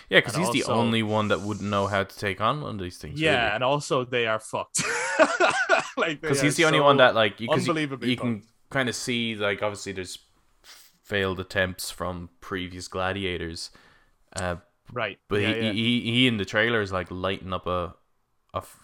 [0.08, 2.78] Yeah, because he's the only one that wouldn't know how to take on one of
[2.80, 3.20] these things.
[3.20, 4.82] Yeah, and also they are fucked.
[5.96, 9.34] like because he's the only one that like you- unbelievably you can kind of see
[9.34, 10.18] like obviously there's
[11.02, 13.70] failed attempts from previous gladiators,
[14.36, 14.56] uh,
[14.92, 15.18] right.
[15.28, 15.72] but yeah, he, yeah.
[15.72, 17.94] he he in the trailer is like lighting up a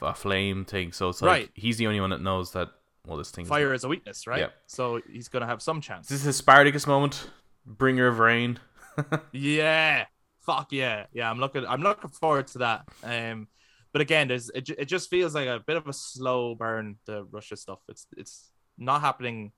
[0.02, 0.92] a flame thing.
[0.92, 1.50] So it's like Right.
[1.54, 2.68] he's the only one that knows that
[3.06, 3.44] well this thing.
[3.44, 4.40] fire is a weakness, right?
[4.40, 4.48] Yeah.
[4.66, 6.08] So he's gonna have some chance.
[6.08, 7.28] This is Spartacus moment.
[7.66, 8.58] Bringer of rain.
[9.32, 10.04] Yeah,
[10.44, 11.30] fuck yeah, yeah.
[11.30, 11.66] I'm looking.
[11.66, 12.88] I'm looking forward to that.
[13.02, 13.48] Um,
[13.92, 16.96] but again, there's it, it just feels like a bit of a slow burn.
[17.06, 17.78] The Russia stuff.
[17.88, 19.52] It's it's not happening,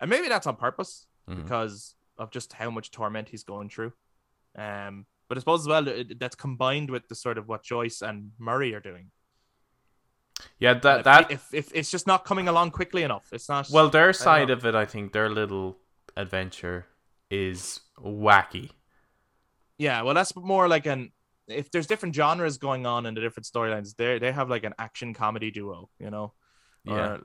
[0.00, 1.42] and maybe that's on purpose Mhm.
[1.42, 3.92] because of just how much torment he's going through.
[4.56, 8.00] Um, but I suppose as well it- that's combined with the sort of what Joyce
[8.00, 9.10] and Murray are doing.
[10.58, 13.48] Yeah, And that if- that if, if it's just not coming along quickly enough, it's
[13.48, 13.68] not.
[13.70, 15.78] well their side of it, I think their little
[16.16, 16.86] adventure
[17.30, 18.70] is wacky.
[19.78, 21.12] Yeah, well, that's more like an
[21.48, 24.74] if there's different genres going on in the different storylines, they they have like an
[24.78, 26.32] action comedy duo, you know,
[26.84, 26.94] Yeah.
[26.94, 27.20] or,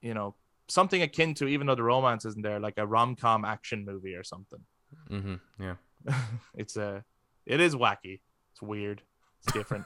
[0.00, 0.34] you know,
[0.68, 4.14] something akin to even though the romance isn't there, like a rom com action movie
[4.14, 4.60] or something.
[5.08, 5.76] hmm Yeah.
[6.54, 7.04] it's a,
[7.46, 8.20] it is wacky.
[8.52, 9.02] It's weird.
[9.42, 9.84] It's different.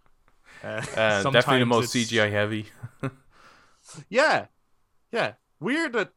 [0.64, 2.66] uh, Uh, definitely the most it's- CGI heavy.
[4.10, 4.46] Yeah,
[5.12, 5.32] yeah.
[5.60, 6.10] Weird that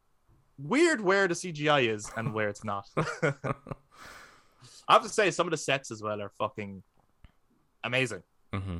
[0.58, 2.90] weird where the CGI is and where it's not.
[4.92, 6.84] I have to say some of the sets as well are fucking
[7.84, 8.24] amazing.
[8.54, 8.78] hmm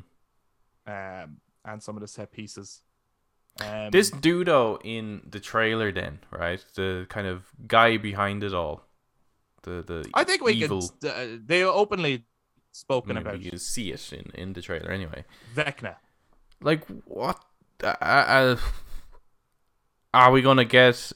[0.86, 2.82] Um, and some of the set pieces.
[3.60, 8.82] Um, This dudo in the trailer, then right, the kind of guy behind it all,
[9.62, 10.80] the the I think we evil.
[11.00, 11.10] could.
[11.10, 12.24] Uh, they openly
[12.72, 15.24] spoken I mean, about you see it in in the trailer anyway.
[15.54, 15.96] Vecna.
[16.60, 17.38] Like what?
[17.82, 18.56] Uh, uh,
[20.14, 21.12] are we gonna get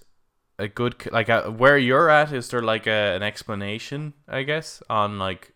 [0.59, 2.33] a good like uh, where you're at?
[2.33, 4.15] Is there like a, an explanation?
[4.29, 5.53] I guess on like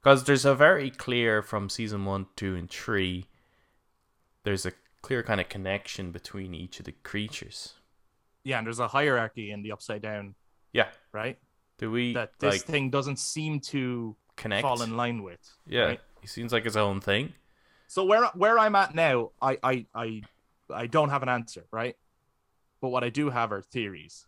[0.00, 3.26] because there's a very clear from season one, two, and three.
[4.44, 4.72] There's a
[5.02, 7.74] clear kind of connection between each of the creatures.
[8.42, 10.34] Yeah, and there's a hierarchy in the Upside Down,
[10.72, 10.88] Yeah.
[11.12, 11.38] right?
[11.76, 14.62] Do we That this like thing doesn't seem to connect?
[14.62, 15.40] fall in line with.
[15.66, 16.00] yeah, right?
[16.22, 17.34] he seems like his own thing.
[17.86, 20.22] So where where I'm at now, I I I
[20.72, 21.96] I don't have an answer, right?
[22.80, 24.26] But what I do have are theories.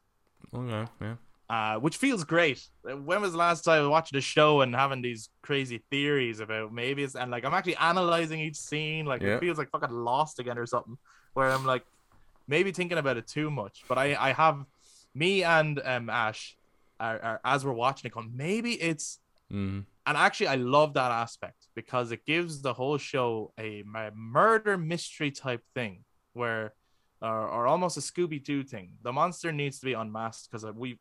[0.55, 1.15] Okay, yeah.
[1.49, 2.61] uh, which feels great.
[2.83, 6.73] When was the last time I watched a show and having these crazy theories about
[6.73, 9.37] maybe it's and like I'm actually analyzing each scene, like Yeah.
[9.37, 10.97] it feels like fucking lost again or something,
[11.35, 11.85] where I'm like
[12.49, 13.85] maybe thinking about it too much.
[13.89, 14.65] But I I have
[15.15, 16.57] me and um Ash
[17.01, 19.19] are, are as we're watching it, going maybe it's
[19.53, 19.85] Mm.
[20.07, 23.83] and actually I love that aspect because it gives the whole show a
[24.15, 26.73] murder mystery type thing where
[27.23, 28.93] or, or almost a Scooby Doo thing.
[29.03, 30.99] The monster needs to be unmasked because we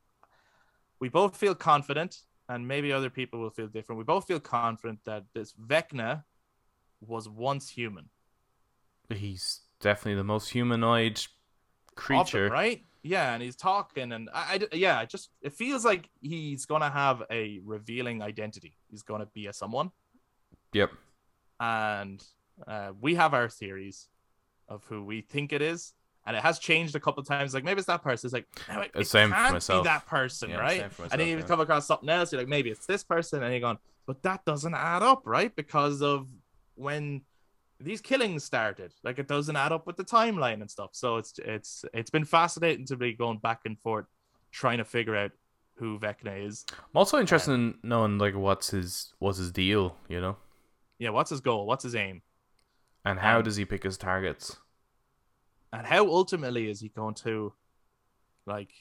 [1.00, 3.98] we both feel confident and maybe other people will feel different.
[3.98, 6.24] We both feel confident that this Vecna
[7.00, 8.10] was once human.
[9.10, 11.26] He's definitely the most humanoid them,
[11.96, 12.50] creature.
[12.50, 12.84] right?
[13.04, 16.92] Yeah, and he's talking, and I, I, yeah, it just it feels like he's gonna
[16.92, 18.78] have a revealing identity.
[18.92, 19.92] He's gonna be a someone.
[20.74, 20.92] Yep.
[21.60, 22.24] and
[22.68, 24.08] uh, we have our theories
[24.70, 25.94] of who we think it is,
[26.26, 27.54] and it has changed a couple times.
[27.54, 28.28] Like maybe it's that person.
[28.28, 29.84] It's like no, it, Uh, it same can't myself.
[29.84, 30.92] be that person, Yeah, right?
[30.92, 31.44] for and then you yeah.
[31.46, 32.32] come across something else.
[32.32, 35.56] You're like maybe it's this person, and you're going but that doesn't add up, right?
[35.56, 36.28] Because of
[36.76, 37.22] when
[37.80, 38.94] these killings started.
[39.04, 40.92] Like it doesn't add up with the timeline and stuff.
[40.94, 44.06] So it's it's it's been fascinating to be going back and forth
[44.52, 45.32] trying to figure out
[45.76, 46.66] who Vecna is.
[46.70, 50.38] I'm also interested in knowing like what's his what's his deal, you know,
[51.00, 51.66] Yeah, what's his goal?
[51.66, 52.22] What's his aim?
[53.04, 54.58] and how Um, does he pick his targets?
[55.74, 57.54] And how ultimately is he going to
[58.46, 58.74] like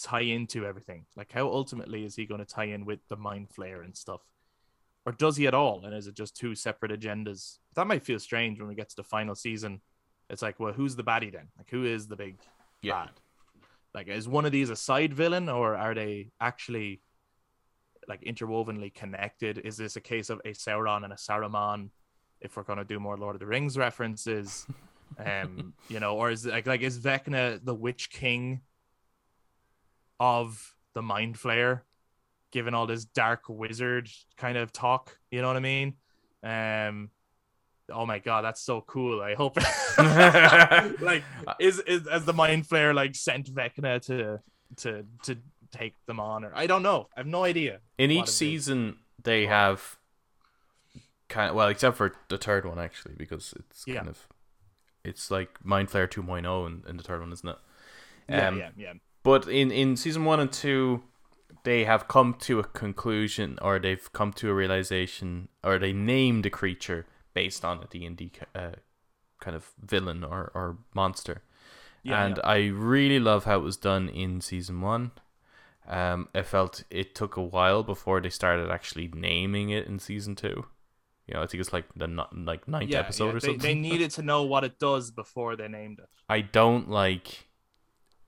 [0.00, 1.06] tie into everything?
[1.16, 4.20] Like how ultimately is he going to tie in with the mind flayer and stuff?
[5.04, 5.84] Or does he at all?
[5.84, 7.58] And is it just two separate agendas?
[7.74, 9.80] That might feel strange when we get to the final season.
[10.30, 11.48] It's like, well, who's the baddie then?
[11.56, 12.38] Like who is the big
[12.82, 13.04] Yeah.
[13.04, 13.10] bad?
[13.94, 17.02] Like is one of these a side villain or are they actually
[18.08, 19.58] like interwovenly connected?
[19.58, 21.90] Is this a case of a Sauron and a Saruman?
[22.40, 24.66] If we're gonna do more Lord of the Rings references,
[25.18, 28.60] um, you know, or is it like like is Vecna the Witch King
[30.20, 31.80] of the Mind Flayer,
[32.50, 35.18] given all this dark wizard kind of talk?
[35.30, 35.94] You know what I mean?
[36.42, 37.10] Um,
[37.90, 39.20] oh my god, that's so cool.
[39.20, 39.56] I hope
[41.00, 41.24] like
[41.58, 44.40] is is as the Mind Flayer like sent Vecna to
[44.76, 45.38] to to
[45.72, 47.08] take them on, or I don't know.
[47.16, 47.80] I have no idea.
[47.98, 49.96] In each season, they have
[51.28, 53.96] kind of well, except for the third one actually, because it's Yeah.
[53.98, 54.26] kind of
[55.04, 57.56] it's like Mind Flayer 2.0 in, in the third one, isn't it?
[58.28, 58.92] Yeah, Um, yeah, yeah.
[59.22, 61.02] But in in season one and two,
[61.64, 66.46] they have come to a conclusion, or they've come to a realization, or they named
[66.46, 68.72] a creature based on a D and D uh,
[69.40, 71.42] kind of villain or or monster.
[72.02, 72.48] Yeah, and yeah.
[72.48, 75.12] I really love how it was done in season one.
[75.86, 80.34] Um, I felt it took a while before they started actually naming it in season
[80.34, 80.66] two.
[81.26, 83.30] You know, I think it's like the no- like ninth yeah, episode yeah.
[83.36, 83.60] or They, something.
[83.60, 86.08] they needed to know what it does before they named it.
[86.28, 87.46] I don't like.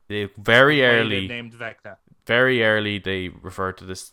[0.08, 1.96] They very The they early, named Vecna.
[2.26, 4.12] very early, they refer to this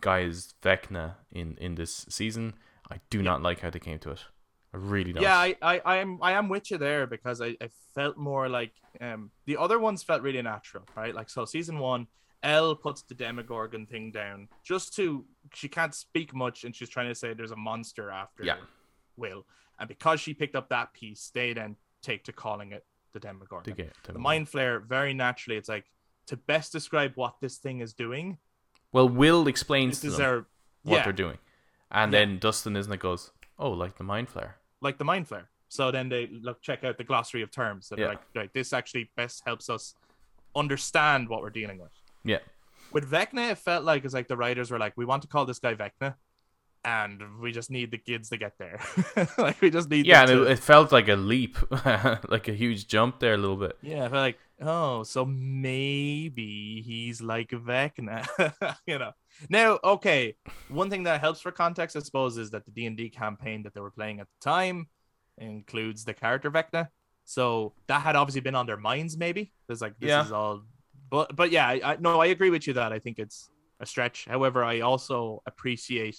[0.00, 2.54] guy as Vecna in in this season.
[2.90, 4.24] I do not like how they came to it.
[4.74, 5.22] I really don't.
[5.22, 8.48] Yeah, I, I, I am I am with you there because I, I felt more
[8.48, 11.14] like um the other ones felt really natural, right?
[11.14, 12.06] Like so season one,
[12.42, 15.24] El puts the Demogorgon thing down just to
[15.54, 18.56] she can't speak much and she's trying to say there's a monster after Yeah.
[19.16, 19.46] Will.
[19.78, 23.74] And because she picked up that piece, they then take to calling it the Demogorgon.
[23.74, 25.84] get The mind flayer, very naturally, it's like
[26.26, 28.38] to best describe what this thing is doing.
[28.92, 30.36] Well, Will explains to them our
[30.82, 31.38] what yeah, they're doing,
[31.90, 32.20] and Yeah.
[32.20, 34.54] then Dustin isn't it goes, oh, like the mind flayer.
[34.80, 35.46] like the mind flayer.
[35.68, 37.88] So then they look check out the glossary of terms.
[37.88, 38.08] So Yeah.
[38.08, 39.94] like, right, this actually best helps us
[40.56, 41.92] understand what we're dealing with.
[42.24, 42.38] Yeah.
[42.92, 45.46] With Vecna, it felt like it's like the writers were like, we want to call
[45.46, 46.14] this guy Vecna,
[46.84, 48.80] and we just need the kids to get there.
[49.38, 51.56] like we just need Yeah, and to- it, it felt like a leap,
[52.28, 53.76] like a huge jump there a little bit.
[53.82, 58.26] yeah, I felt like, oh, so maybe he's like Vecna,
[58.86, 59.12] you know.
[59.48, 60.36] Now, okay,
[60.68, 63.62] one thing that helps for context, I suppose, is that the D and D campaign
[63.62, 64.88] that they were playing at the time
[65.38, 66.88] includes the character Vecna,
[67.24, 69.16] so that had obviously been on their minds.
[69.16, 70.24] Maybe there's like this Yeah.
[70.24, 70.62] is all,
[71.10, 73.50] but but yeah, I, no, I agree with you that I think it's
[73.80, 74.26] a stretch.
[74.26, 76.16] However, I also appreciate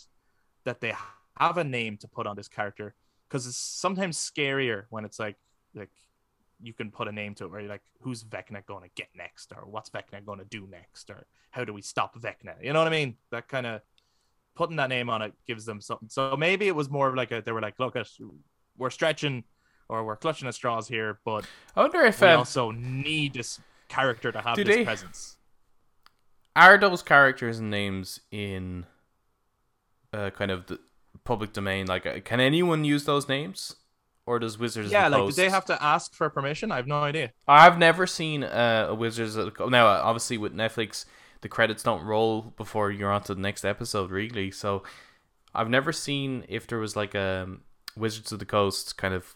[0.66, 0.94] that they
[1.38, 2.94] have a name to put on this character
[3.28, 5.38] because it's sometimes scarier when it's like
[5.74, 5.92] like
[6.62, 9.08] you can put a name to it where you're like, who's Vecna going to get
[9.16, 12.54] next, or what's Vecna going to do next, or how do we stop Vecna?
[12.62, 13.16] You know what I mean?
[13.32, 13.82] That kind of
[14.56, 16.10] putting that name on it gives them something.
[16.10, 17.96] So maybe it was more of like a, they were like, look,
[18.78, 19.44] we're stretching
[19.90, 23.60] or we're clutching at straws here, but I wonder if we um, also need this
[23.92, 25.38] character to have Do this they- presence.
[26.56, 28.86] are those characters and names in
[30.14, 30.80] uh, kind of the
[31.24, 31.88] public domain.
[31.88, 33.76] Like, uh, can anyone use those names,
[34.26, 34.88] or does Wizards?
[34.88, 35.38] of Yeah, the like Coast...
[35.38, 36.72] did they have to ask for permission?
[36.72, 37.32] I have no idea.
[37.48, 39.72] I've never seen uh, a Wizards of the Coast.
[39.72, 41.06] Now, uh, obviously, with Netflix,
[41.42, 44.52] the credits don't roll before you're on to the next episode, really.
[44.52, 44.84] So,
[45.56, 47.62] I've never seen if there was like a um,
[47.96, 49.36] Wizards of the Coast kind of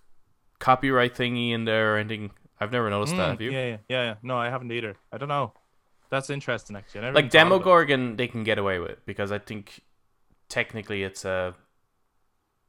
[0.59, 2.31] copyright thingy in there or anything.
[2.59, 3.27] I've never noticed that.
[3.27, 3.51] Mm, Have you?
[3.51, 4.15] Yeah, yeah, yeah, yeah.
[4.23, 4.95] No, I haven't either.
[5.11, 5.51] I don't know.
[6.09, 7.11] That's interesting, actually.
[7.11, 7.29] Like.
[7.29, 9.81] Demogorgon, they can get away with because I think
[10.49, 11.55] technically it's a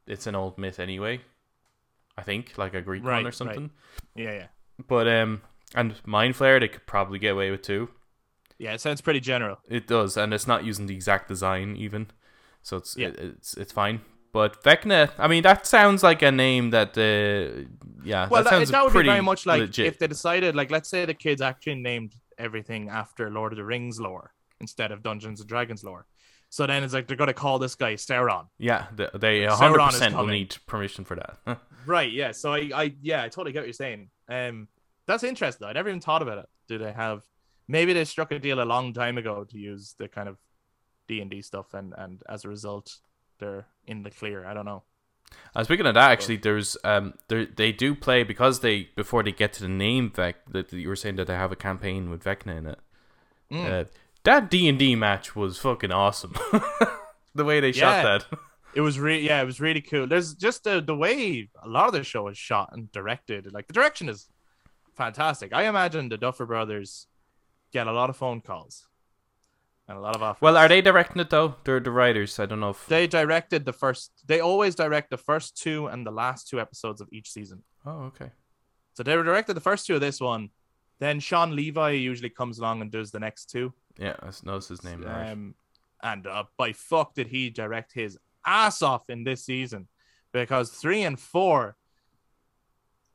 [0.05, 1.21] it's an old myth anyway.
[2.17, 3.33] I think like a Greek Right, one or right.
[3.33, 3.69] something.
[4.15, 4.47] Yeah, yeah,
[4.87, 5.41] But um,
[5.75, 7.89] and Mind Flayer they could probably get away with too.
[8.57, 8.73] yeah.
[8.73, 9.59] It sounds pretty general.
[9.69, 12.07] It does, and it's not using the exact design even,
[12.63, 13.09] so it's Yeah.
[13.09, 14.01] it, it's it's fine.
[14.37, 17.65] But Vecna, I mean, that sounds like a name that uh,
[18.03, 19.87] yeah, Well, that that, sounds that would be very much like legit.
[19.87, 23.65] if they decided, like, let's say the kids actually named everything after Lord of the
[23.65, 26.05] Rings lore instead of Dungeons and Dragons lore.
[26.49, 28.45] So then it's like they're gonna call this guy Sauron.
[28.59, 31.59] yeah, they- they Sauron hundred is percent will need permission for that.
[31.87, 32.11] Right.
[32.11, 32.31] Yeah.
[32.33, 34.09] So I, I, yeah, I totally get what you're saying.
[34.29, 34.67] Um,
[35.07, 35.61] that's interesting.
[35.65, 35.69] Though.
[35.69, 36.49] I never even thought about it.
[36.67, 37.23] Do they have?
[37.67, 40.37] Maybe they struck a deal a long time ago to use the kind of
[41.07, 42.97] D and D stuff, and and as a result,
[43.39, 44.45] they're in the clear.
[44.45, 44.83] I don't know.
[45.55, 49.31] Uh, speaking of that, actually, there's um, there they do play because they before they
[49.31, 52.23] get to the name Vec that you were saying that they have a campaign with
[52.23, 52.79] Vecna in it.
[53.51, 53.65] Mm.
[53.81, 53.85] Uh,
[54.23, 56.33] that D and D match was fucking awesome.
[57.35, 58.17] the way they shot Yeah.
[58.19, 58.39] that.
[58.75, 60.07] It was really yeah, it was really cool.
[60.07, 63.51] There's just the the way a lot of the show is shot and directed.
[63.51, 64.29] Like the direction is
[64.95, 65.53] fantastic.
[65.53, 67.07] I imagine the Duffer Brothers
[67.73, 68.86] get a lot of phone calls
[69.87, 70.41] and a lot of offers.
[70.41, 71.55] Well, are they directing it though?
[71.63, 72.39] They're the writers.
[72.39, 72.85] I don't know if.
[72.87, 74.11] They directed the first.
[74.25, 77.63] They always direct the first two and the last two episodes of each season.
[77.85, 78.31] Oh, okay.
[78.93, 80.49] So they were directed the first two of this one.
[80.99, 83.73] Then Shawn Levy usually comes along and does the next two.
[83.99, 85.01] Yeah, I knows his name.
[85.01, 85.31] now, right.
[85.31, 85.55] Um,
[86.01, 89.87] and uh, by fuck did he direct his ass off in this season
[90.31, 91.75] because three and four.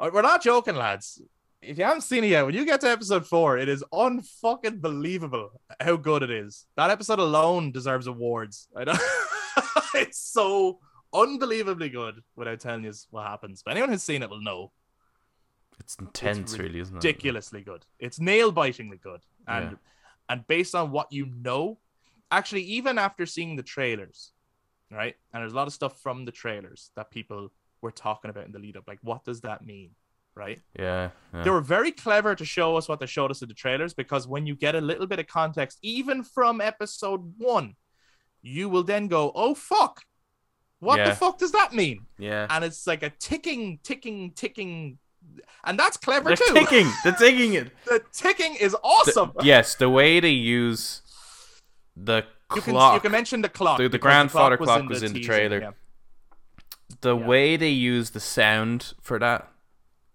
[0.00, 1.22] We're not joking, lads.
[1.62, 4.80] If you haven't seen it yet, when you get to episode four, it is unfucking
[4.80, 6.66] believable how good it is.
[6.76, 8.68] That episode alone deserves awards.
[8.76, 8.98] I don't.
[9.94, 10.80] it's so
[11.14, 13.62] unbelievably good without telling you what happens.
[13.64, 14.72] But anyone who's seen it will know
[15.78, 16.98] It's intense, really, isn't it?
[16.98, 17.86] ridiculously good.
[18.00, 19.76] It's nail bitingly good, and Yeah.
[20.30, 21.78] and based on what you know,
[22.32, 24.32] actually, even after seeing the trailers,
[24.90, 25.14] right?
[25.32, 27.52] And there's a lot of stuff from the trailers that people
[27.82, 28.84] were talking about in the lead up.
[28.88, 29.90] Like, what does that mean,
[30.34, 30.60] right?
[30.78, 31.10] Yeah.
[31.34, 31.42] yeah.
[31.42, 34.26] They were very clever to show us what they showed us in the trailers because
[34.26, 37.74] when you get a little bit of context, even from episode one,
[38.42, 40.02] you will then go, "Oh fuck."
[40.80, 41.10] What Yeah.
[41.10, 42.06] the fuck does that mean?
[42.18, 42.46] yeah.
[42.50, 44.98] And it's like a ticking, ticking, ticking,
[45.64, 46.54] and that's clever They're too.
[46.54, 46.90] ticking.
[47.04, 47.70] They're ticking it.
[47.84, 49.32] The ticking is The- awesome.
[49.44, 51.02] yes, the way they use
[51.96, 52.24] the
[52.56, 53.78] you can clock, you can mention the clock.
[53.78, 55.60] The- the grandfather was clock in was in the trailer.
[55.60, 55.70] Yeah.
[57.00, 59.51] the way they use the sound for that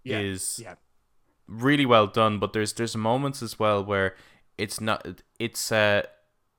[0.09, 0.69] is Yeah.
[0.71, 0.75] yeah.
[1.47, 2.39] really well done.
[2.39, 4.15] But there's there's moments as well where
[4.57, 5.05] it's not
[5.39, 6.03] it's uh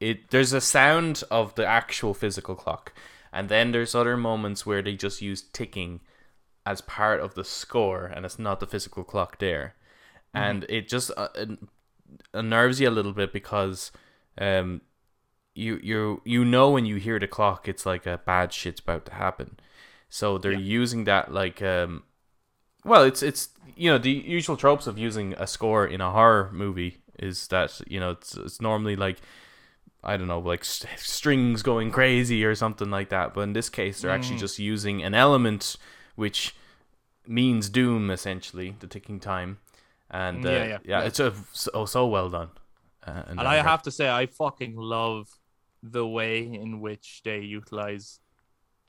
[0.01, 2.93] it there's a sound of the actual physical clock,
[3.33, 6.01] and then there's other moments where they just use ticking
[6.67, 9.75] as part of the score, and it's not the physical clock there,
[10.35, 11.29] and it just uh,
[12.33, 13.91] unnerves you a little bit because
[14.39, 14.81] um
[15.55, 19.07] you you you know when you hear the clock, it's like a bad shit's about
[19.07, 19.59] to happen.
[20.09, 20.59] So they're Yeah.
[20.81, 22.05] using that like um
[22.85, 26.51] well, it's it's you know the usual tropes of using a score in a horror
[26.53, 29.19] movie is that you know it's it's normally like
[30.03, 33.69] I don't know like st- strings going crazy or something like that, but in this
[33.69, 34.41] case they're actually Mm.
[34.41, 35.77] just using an element
[36.17, 36.55] which
[37.27, 39.59] means doom essentially, the ticking time,
[40.11, 42.51] and uh, Yeah, yeah, yeah, it's a, so so well done.
[43.07, 45.29] Uh, And I have to say, I fucking love
[45.83, 48.21] the way in which they utilize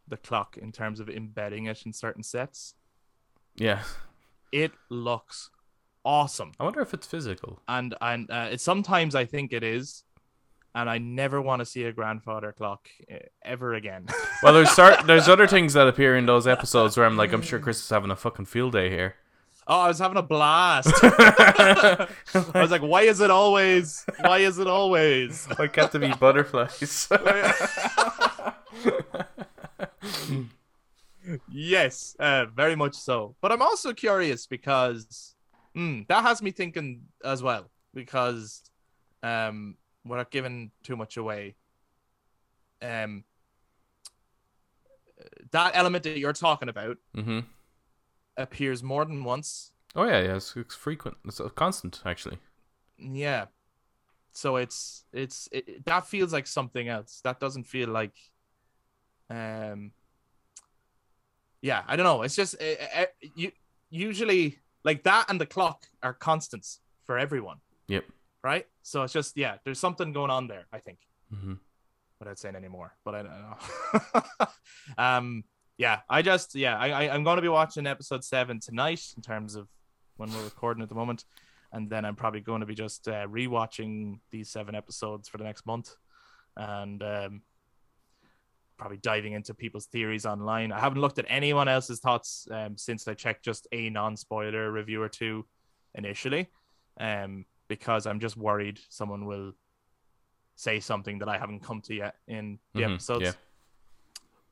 [0.08, 2.76] the clock in terms of embedding it in certain sets.
[3.60, 3.84] Yeah.
[4.52, 5.50] It looks
[6.04, 7.62] awesome, I wonder if it's physical.
[7.68, 10.04] and and uh, it, sometimes I think it is,
[10.74, 14.08] and I never want to see a grandfather clock uh, ever again.
[14.42, 17.42] Well, there's start, there's other things that appear in those episodes where I'm like, I'm
[17.42, 19.16] sure Kris is having a fucking field day here.
[19.68, 20.94] Oh, I was having a blast.
[21.04, 22.08] I
[22.56, 24.06] was like, why is it always?
[24.22, 25.46] Why is it always?
[25.58, 27.10] Why can't there be butterflies?
[31.48, 33.36] Yes, uh, very much so.
[33.42, 35.36] But I'm also curious because
[35.76, 37.70] mm, that has me thinking as well.
[37.94, 38.62] Because
[39.24, 39.76] um,
[40.06, 41.56] not giving too much away,
[42.82, 43.24] um,
[45.52, 47.40] that element that you're talking about hmm
[48.38, 49.72] appears more than once.
[49.96, 51.18] Oh yeah, yeah, it's, it's frequent.
[51.26, 52.38] It's a constant actually.
[52.98, 53.46] Yeah.
[54.32, 57.22] So it's it's it, it- that feels like something else.
[57.24, 58.16] That doesn't feel like
[59.30, 59.92] um
[61.62, 62.22] yeah, I don't know.
[62.24, 63.06] It's just uh, uh,
[63.36, 63.52] you
[63.90, 67.58] usually like that and the clock are constants for everyone,
[67.88, 68.06] Yep.
[68.44, 68.66] right?
[68.82, 71.00] So it's just yeah, there's something going on there, I think.
[71.34, 71.54] hmm
[72.20, 74.48] Without saying anymore, but I don't know.
[74.98, 75.44] um
[75.78, 79.22] yeah, I just yeah, I, I I'm going to be watching episode 7 tonight in
[79.22, 79.70] terms of
[80.18, 81.24] when we're recording at the moment
[81.72, 85.44] and then I'm probably going to be just uh, rewatching these seven episodes for the
[85.44, 85.96] next month,
[86.58, 87.42] and um,
[88.80, 90.72] probably diving into people's theories online.
[90.72, 95.02] I haven't looked at anyone else's thoughts um, since I checked just a non-spoiler review
[95.04, 95.46] or two
[95.96, 96.48] initially,
[97.00, 99.52] um, because I'm just worried someone will
[100.56, 103.24] say something that I haven't come to yet in the Mhm, episodes.
[103.24, 103.34] yeah.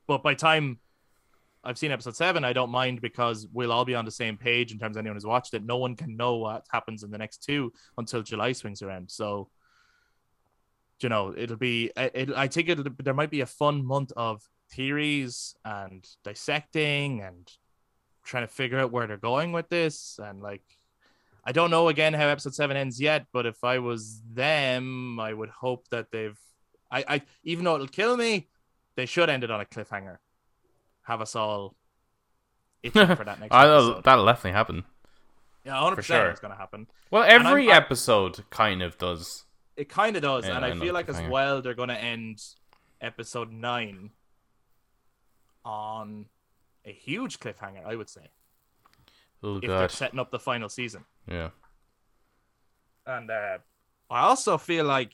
[0.08, 0.80] But by time
[1.64, 4.72] I've seen episode seven, I don't mind because we'll all be on the same page
[4.72, 5.64] in terms of anyone who's watched it.
[5.64, 9.10] No one can know what happens in the next two until July swings around.
[9.12, 9.50] So,
[11.00, 11.92] you know, it'll be.
[11.96, 14.42] It, I think it'll, there might be a fun month of
[14.72, 17.50] theories and dissecting and
[18.24, 20.20] trying to figure out where they're going with this.
[20.22, 20.64] And like,
[21.46, 23.26] I don't know again how episode seven ends yet.
[23.32, 26.38] But if I was them, I would hope that they've
[26.92, 28.48] I, I even though it'll kill me,
[28.96, 30.18] they should end it on a cliffhanger.
[31.04, 31.76] Have us all
[32.84, 34.04] itching for that next I'll, uh, episode.
[34.04, 34.84] that'll definitely happen.
[35.66, 36.30] Yeah, 100% for sure.
[36.30, 36.88] it's gonna happen.
[37.12, 39.44] Well, every episode kind of does.
[39.78, 42.44] It kind of does, Yeah, and I I feel like as well they're gonna end
[43.00, 44.10] episode nine
[45.64, 46.26] on
[46.84, 47.86] a huge cliffhanger.
[47.86, 48.30] I would say
[49.44, 51.06] Oh if they're setting up the final season.
[51.28, 51.50] Yeah.
[53.06, 53.60] And uh,
[54.10, 55.14] I also feel like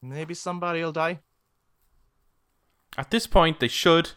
[0.00, 1.20] maybe somebody will die.
[2.96, 4.12] At this point, they should.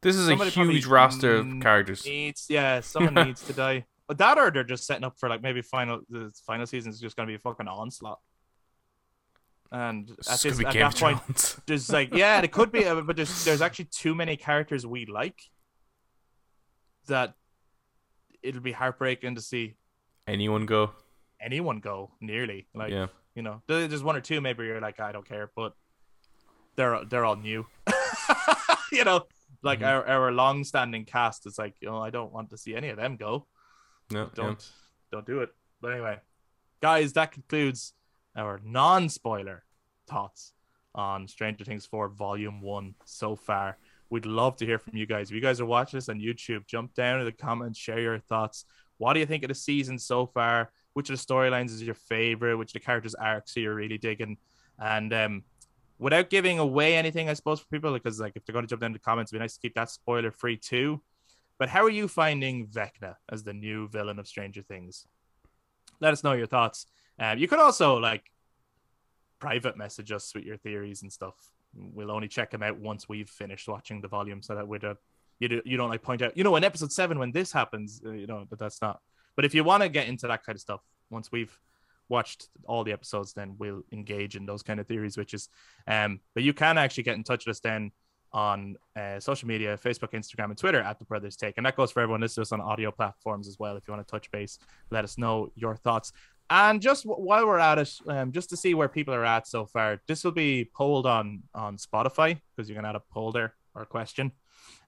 [0.00, 2.06] This is Somebody a huge roster of characters.
[2.06, 3.84] Needs, yeah, someone needs to die.
[4.10, 6.98] But that or they're just setting up for like maybe final the final season is
[6.98, 8.18] just gonna be a fucking onslaught.
[9.70, 11.60] And at, this, at that point, Thrones.
[11.68, 15.40] there's like yeah, it could be, but there's there's actually too many characters we like
[17.06, 17.34] that
[18.42, 19.76] it'll be heartbreaking to see
[20.26, 20.90] Anyone go?
[21.40, 22.66] anyone go nearly.
[22.74, 23.06] Like yeah.
[23.36, 25.74] you know, there's one or two maybe you're like I don't care, but
[26.74, 27.64] they're they're all new.
[28.90, 29.26] you know,
[29.62, 29.86] like Mhm.
[29.86, 32.88] our our long standing cast is like, you know, I don't want to see any
[32.88, 33.46] of them go.
[34.10, 34.30] No.
[34.34, 34.70] Don't
[35.12, 35.50] don't do it.
[35.80, 36.18] But anyway,
[36.80, 37.94] guys, that concludes
[38.36, 39.64] our non-spoiler
[40.08, 40.52] thoughts
[40.94, 43.78] on Stranger Things 4 Volume 1 so far.
[44.10, 45.30] We'd love to hear from you guys.
[45.30, 48.18] If you guys are watching this on YouTube, jump down in the comments, share your
[48.18, 48.64] thoughts.
[48.98, 50.72] What do you think of the season so far?
[50.92, 52.56] Which of the storylines is your favorite?
[52.56, 54.36] Which of the characters' arcs are you really digging?
[54.78, 55.44] And um,
[55.98, 58.82] without giving away anything, I suppose, for people, because like if they're going to jump
[58.82, 61.00] down to the comments, it'd be nice to keep that spoiler free too.
[61.60, 65.06] But how are you finding Vecna as the new villain of Stranger Things?
[66.00, 66.86] Let us know your thoughts.
[67.18, 68.32] Um, you could also like
[69.38, 71.34] private message us with your theories and stuff.
[71.74, 74.94] We'll only check them out once we've finished watching the volume, so that we'd uh,
[75.38, 78.00] you do, you don't like point out, you know, in episode seven when this happens,
[78.06, 79.02] uh, you know, but that's not.
[79.36, 80.80] But if you want to get into that kind of stuff,
[81.10, 81.60] once we've
[82.08, 85.50] watched all the episodes, then we'll engage in those kind of theories, which is,
[85.86, 87.92] um, but you can actually get in touch with us then
[88.32, 91.54] on uh, social media Facebook, Instagram, and Twitter at the Brothers Take.
[91.56, 93.76] And that goes for everyone listening to us on audio platforms as well.
[93.76, 94.58] If you want to touch base,
[94.90, 96.12] let us know your thoughts.
[96.50, 99.46] And just w- while we're at it, um, just to see where people are at
[99.46, 103.30] so far, this will be polled on on Spotify because you can add a poll
[103.32, 104.32] there or a question.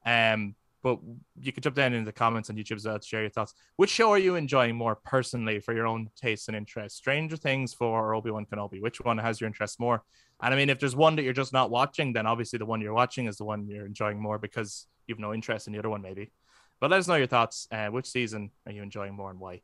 [0.04, 0.98] Um, but
[1.40, 3.54] you can jump down in the comments on YouTube as well to share your thoughts.
[3.76, 6.98] Which show are you enjoying more personally for your own tastes and interests?
[6.98, 8.80] Stranger Things for Obi Wan Kenobi.
[8.80, 10.02] Which one has your interest more?
[10.42, 12.80] And I mean, if there's one that you're just not watching, then obviously the one
[12.80, 15.90] you're watching is the one you're enjoying more because you've no interest in the other
[15.90, 16.32] one, maybe.
[16.80, 17.68] But let us know your thoughts.
[17.70, 19.62] Uh, which season are you enjoying more and why?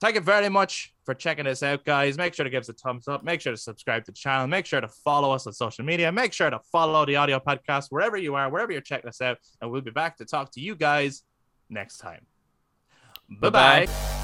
[0.00, 2.16] Thank you very much for checking us out, guys.
[2.16, 3.22] Make sure to give us a thumbs up.
[3.22, 4.46] Make sure to subscribe to the channel.
[4.46, 6.10] Make sure to follow us on social media.
[6.10, 9.36] Make sure to follow the audio podcast wherever you are, wherever you're checking us out.
[9.60, 11.22] And we'll be back to talk to you guys
[11.68, 12.24] next time.
[13.28, 14.19] Bye bye.